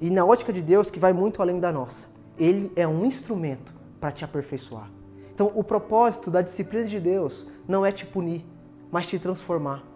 e 0.00 0.10
na 0.10 0.24
ótica 0.24 0.52
de 0.52 0.60
Deus, 0.60 0.90
que 0.90 0.98
vai 0.98 1.12
muito 1.12 1.40
além 1.40 1.60
da 1.60 1.72
nossa, 1.72 2.08
ele 2.36 2.72
é 2.74 2.86
um 2.86 3.04
instrumento 3.06 3.72
para 4.00 4.10
te 4.10 4.24
aperfeiçoar. 4.24 4.90
Então, 5.32 5.52
o 5.54 5.62
propósito 5.62 6.30
da 6.30 6.42
disciplina 6.42 6.86
de 6.86 6.98
Deus 6.98 7.46
não 7.68 7.86
é 7.86 7.92
te 7.92 8.04
punir, 8.04 8.44
mas 8.90 9.06
te 9.06 9.18
transformar. 9.18 9.91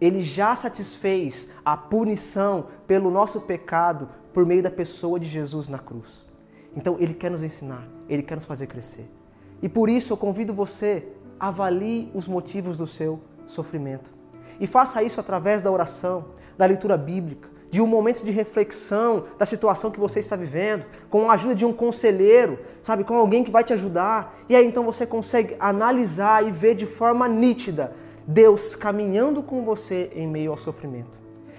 Ele 0.00 0.22
já 0.22 0.56
satisfez 0.56 1.50
a 1.64 1.76
punição 1.76 2.66
pelo 2.86 3.10
nosso 3.10 3.40
pecado 3.40 4.08
por 4.32 4.46
meio 4.46 4.62
da 4.62 4.70
pessoa 4.70 5.20
de 5.20 5.26
Jesus 5.26 5.68
na 5.68 5.78
cruz. 5.78 6.24
Então, 6.74 6.96
ele 6.98 7.12
quer 7.12 7.30
nos 7.30 7.42
ensinar, 7.42 7.86
ele 8.08 8.22
quer 8.22 8.36
nos 8.36 8.44
fazer 8.44 8.66
crescer. 8.66 9.10
E 9.60 9.68
por 9.68 9.90
isso 9.90 10.12
eu 10.12 10.16
convido 10.16 10.54
você, 10.54 11.06
avalie 11.38 12.10
os 12.14 12.26
motivos 12.26 12.76
do 12.76 12.86
seu 12.86 13.20
sofrimento. 13.46 14.10
E 14.58 14.66
faça 14.66 15.02
isso 15.02 15.20
através 15.20 15.62
da 15.62 15.70
oração, 15.70 16.26
da 16.56 16.66
leitura 16.66 16.96
bíblica, 16.96 17.48
de 17.70 17.80
um 17.80 17.86
momento 17.86 18.24
de 18.24 18.30
reflexão 18.30 19.24
da 19.38 19.46
situação 19.46 19.90
que 19.90 20.00
você 20.00 20.20
está 20.20 20.34
vivendo, 20.34 20.84
com 21.08 21.30
a 21.30 21.34
ajuda 21.34 21.54
de 21.54 21.64
um 21.64 21.72
conselheiro, 21.72 22.58
sabe, 22.82 23.04
com 23.04 23.14
alguém 23.14 23.44
que 23.44 23.50
vai 23.50 23.62
te 23.62 23.72
ajudar. 23.72 24.34
E 24.48 24.56
aí 24.56 24.66
então 24.66 24.84
você 24.84 25.06
consegue 25.06 25.56
analisar 25.58 26.46
e 26.46 26.50
ver 26.50 26.74
de 26.74 26.86
forma 26.86 27.28
nítida 27.28 27.94
Deus 28.30 28.76
caminhando 28.76 29.42
com 29.42 29.64
você 29.64 30.08
em 30.14 30.24
meio 30.24 30.52
ao 30.52 30.56
sofrimento. 30.56 31.18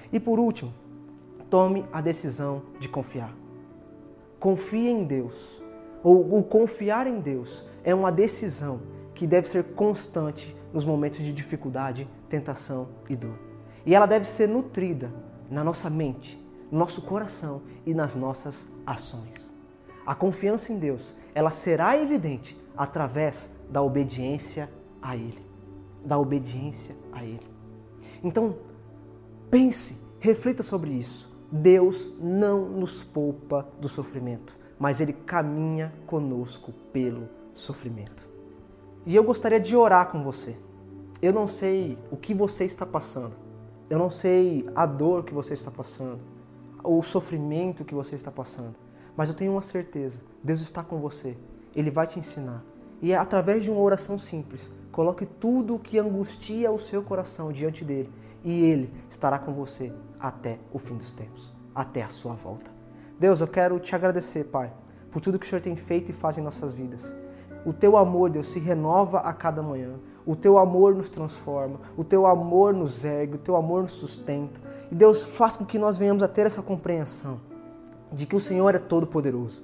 E 0.09 0.21
por 0.21 0.39
último, 0.39 0.73
tome 1.49 1.85
a 1.91 1.99
decisão 1.99 2.61
de 2.79 2.87
confiar. 2.87 3.35
Confie 4.39 4.87
em 4.87 5.03
Deus. 5.03 5.61
Ou 6.01 6.39
o 6.39 6.41
confiar 6.41 7.07
em 7.07 7.19
Deus 7.19 7.65
é 7.83 7.93
uma 7.93 8.09
decisão 8.09 8.79
que 9.13 9.27
deve 9.27 9.49
ser 9.49 9.65
constante 9.75 10.55
nos 10.71 10.85
momentos 10.85 11.19
de 11.19 11.33
dificuldade, 11.33 12.07
tentação 12.29 12.87
e 13.09 13.17
dor. 13.17 13.37
E 13.85 13.93
ela 13.93 14.05
deve 14.05 14.29
ser 14.29 14.47
nutrida 14.47 15.11
na 15.49 15.65
nossa 15.65 15.89
mente, 15.89 16.41
no 16.71 16.79
nosso 16.79 17.01
coração 17.01 17.63
e 17.85 17.93
nas 17.93 18.15
nossas 18.15 18.65
ações. 18.85 19.53
A 20.05 20.15
confiança 20.15 20.71
em 20.71 20.79
Deus, 20.79 21.17
ela 21.35 21.51
será 21.51 21.97
evidente 21.97 22.57
através 22.77 23.51
da 23.69 23.81
obediência 23.81 24.69
a 25.01 25.17
Ele. 25.17 25.50
Da 26.03 26.17
obediência 26.17 26.95
a 27.11 27.23
Ele. 27.23 27.45
Então, 28.23 28.55
pense, 29.49 29.97
reflita 30.19 30.63
sobre 30.63 30.91
isso. 30.91 31.29
Deus 31.51 32.11
não 32.19 32.69
nos 32.69 33.03
poupa 33.03 33.67
do 33.79 33.89
sofrimento, 33.89 34.55
mas 34.79 35.01
Ele 35.01 35.13
caminha 35.13 35.93
conosco 36.07 36.71
pelo 36.93 37.27
sofrimento. 37.53 38.27
E 39.05 39.15
eu 39.15 39.23
gostaria 39.23 39.59
de 39.59 39.75
orar 39.75 40.09
com 40.11 40.23
você. 40.23 40.55
Eu 41.21 41.33
não 41.33 41.47
sei 41.47 41.97
o 42.09 42.17
que 42.17 42.33
você 42.33 42.65
está 42.65 42.85
passando, 42.85 43.35
eu 43.89 43.99
não 43.99 44.09
sei 44.09 44.67
a 44.73 44.85
dor 44.85 45.23
que 45.23 45.33
você 45.33 45.53
está 45.53 45.69
passando, 45.69 46.19
o 46.83 47.03
sofrimento 47.03 47.85
que 47.85 47.93
você 47.93 48.15
está 48.15 48.31
passando, 48.31 48.75
mas 49.15 49.29
eu 49.29 49.35
tenho 49.35 49.51
uma 49.51 49.61
certeza: 49.61 50.21
Deus 50.43 50.61
está 50.61 50.83
com 50.83 50.99
você, 50.99 51.37
Ele 51.75 51.91
vai 51.91 52.07
te 52.07 52.17
ensinar. 52.17 52.63
E 53.01 53.11
é 53.11 53.17
através 53.17 53.63
de 53.63 53.69
uma 53.69 53.81
oração 53.81 54.17
simples, 54.17 54.71
coloque 54.91 55.25
tudo 55.25 55.75
o 55.75 55.79
que 55.79 55.97
angustia 55.97 56.71
o 56.71 56.79
seu 56.79 57.01
coração 57.01 57.51
diante 57.51 57.83
dele 57.83 58.09
e 58.43 58.63
ele 58.63 58.91
estará 59.09 59.37
com 59.39 59.53
você 59.53 59.91
até 60.19 60.59
o 60.71 60.79
fim 60.79 60.95
dos 60.95 61.11
tempos, 61.11 61.53
até 61.73 62.03
a 62.03 62.09
sua 62.09 62.33
volta. 62.33 62.71
Deus, 63.19 63.39
eu 63.39 63.47
quero 63.47 63.79
te 63.79 63.95
agradecer, 63.95 64.45
Pai, 64.45 64.71
por 65.11 65.21
tudo 65.21 65.37
que 65.37 65.45
o 65.45 65.49
Senhor 65.49 65.61
tem 65.61 65.75
feito 65.75 66.09
e 66.09 66.13
faz 66.13 66.37
em 66.37 66.41
nossas 66.41 66.73
vidas. 66.73 67.15
O 67.65 67.71
teu 67.71 67.95
amor, 67.95 68.29
Deus, 68.29 68.51
se 68.51 68.59
renova 68.59 69.19
a 69.19 69.33
cada 69.33 69.61
manhã. 69.61 69.93
O 70.25 70.35
teu 70.35 70.57
amor 70.57 70.95
nos 70.95 71.09
transforma, 71.09 71.79
o 71.97 72.03
teu 72.03 72.25
amor 72.25 72.73
nos 72.73 73.03
ergue, 73.05 73.35
o 73.35 73.39
teu 73.39 73.55
amor 73.55 73.83
nos 73.83 73.93
sustenta. 73.93 74.59
E 74.91 74.95
Deus 74.95 75.23
faz 75.23 75.55
com 75.55 75.65
que 75.65 75.79
nós 75.79 75.97
venhamos 75.97 76.23
a 76.23 76.27
ter 76.27 76.45
essa 76.45 76.61
compreensão 76.61 77.39
de 78.11 78.25
que 78.25 78.35
o 78.35 78.39
Senhor 78.39 78.73
é 78.75 78.79
todo 78.79 79.07
poderoso, 79.07 79.63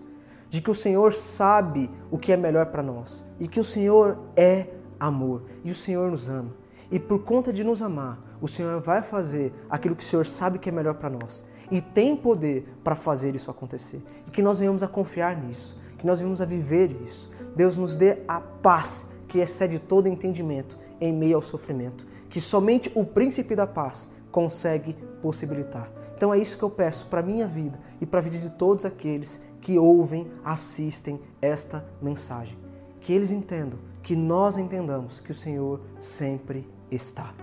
de 0.49 0.61
que 0.61 0.71
o 0.71 0.75
Senhor 0.75 1.13
sabe 1.13 1.89
o 2.09 2.17
que 2.17 2.31
é 2.31 2.37
melhor 2.37 2.67
para 2.67 2.81
nós 2.81 3.25
e 3.39 3.47
que 3.47 3.59
o 3.59 3.63
Senhor 3.63 4.17
é 4.35 4.67
amor 4.99 5.43
e 5.63 5.71
o 5.71 5.75
Senhor 5.75 6.09
nos 6.09 6.29
ama. 6.29 6.51
E 6.89 6.99
por 6.99 7.19
conta 7.19 7.51
de 7.51 7.63
nos 7.63 7.81
amar, 7.81 8.19
o 8.41 8.47
Senhor 8.47 8.79
vai 8.81 9.01
fazer 9.01 9.53
aquilo 9.69 9.95
que 9.95 10.03
o 10.03 10.05
Senhor 10.05 10.25
sabe 10.25 10.59
que 10.59 10.69
é 10.69 10.71
melhor 10.71 10.95
para 10.95 11.09
nós 11.09 11.43
e 11.69 11.81
tem 11.81 12.15
poder 12.15 12.67
para 12.83 12.95
fazer 12.95 13.35
isso 13.35 13.51
acontecer. 13.51 14.01
E 14.25 14.31
que 14.31 14.41
nós 14.41 14.57
venhamos 14.57 14.83
a 14.83 14.87
confiar 14.87 15.35
nisso, 15.35 15.77
que 15.97 16.07
nós 16.07 16.19
venhamos 16.19 16.41
a 16.41 16.45
viver 16.45 16.95
isso. 17.05 17.29
Deus 17.55 17.77
nos 17.77 17.95
dê 17.95 18.19
a 18.27 18.39
paz 18.39 19.07
que 19.27 19.39
excede 19.39 19.79
todo 19.79 20.07
entendimento 20.07 20.77
em 21.01 21.13
meio 21.13 21.35
ao 21.35 21.41
sofrimento, 21.41 22.05
que 22.29 22.39
somente 22.39 22.91
o 22.95 23.03
príncipe 23.03 23.55
da 23.55 23.67
paz 23.67 24.07
consegue 24.31 24.93
possibilitar. 25.21 25.91
Então 26.15 26.33
é 26.33 26.39
isso 26.39 26.57
que 26.57 26.63
eu 26.63 26.69
peço 26.69 27.05
para 27.07 27.21
minha 27.21 27.45
vida 27.45 27.77
e 27.99 28.05
para 28.05 28.19
a 28.19 28.23
vida 28.23 28.37
de 28.37 28.49
todos 28.49 28.85
aqueles 28.85 29.39
que 29.61 29.77
ouvem, 29.77 30.31
assistem 30.43 31.19
esta 31.41 31.85
mensagem. 32.01 32.57
Que 33.01 33.13
eles 33.13 33.31
entendam, 33.31 33.77
que 34.07 34.15
nós 34.15 34.57
entendamos 34.57 35.19
que 35.19 35.31
o 35.31 35.35
Senhor 35.35 35.81
sempre 35.99 36.65
está. 36.89 37.33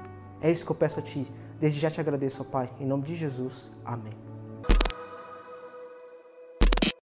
É 0.41 0.51
isso 0.51 0.65
que 0.65 0.73
eu 0.73 0.75
peço 0.75 0.99
a 0.99 1.03
Ti. 1.03 1.31
Desde 1.61 1.79
já 1.79 1.91
te 1.91 2.01
agradeço, 2.01 2.41
ó 2.41 2.45
Pai. 2.45 2.73
Em 2.81 2.87
nome 2.87 3.03
de 3.03 3.15
Jesus. 3.15 3.71
Amém. 3.85 4.34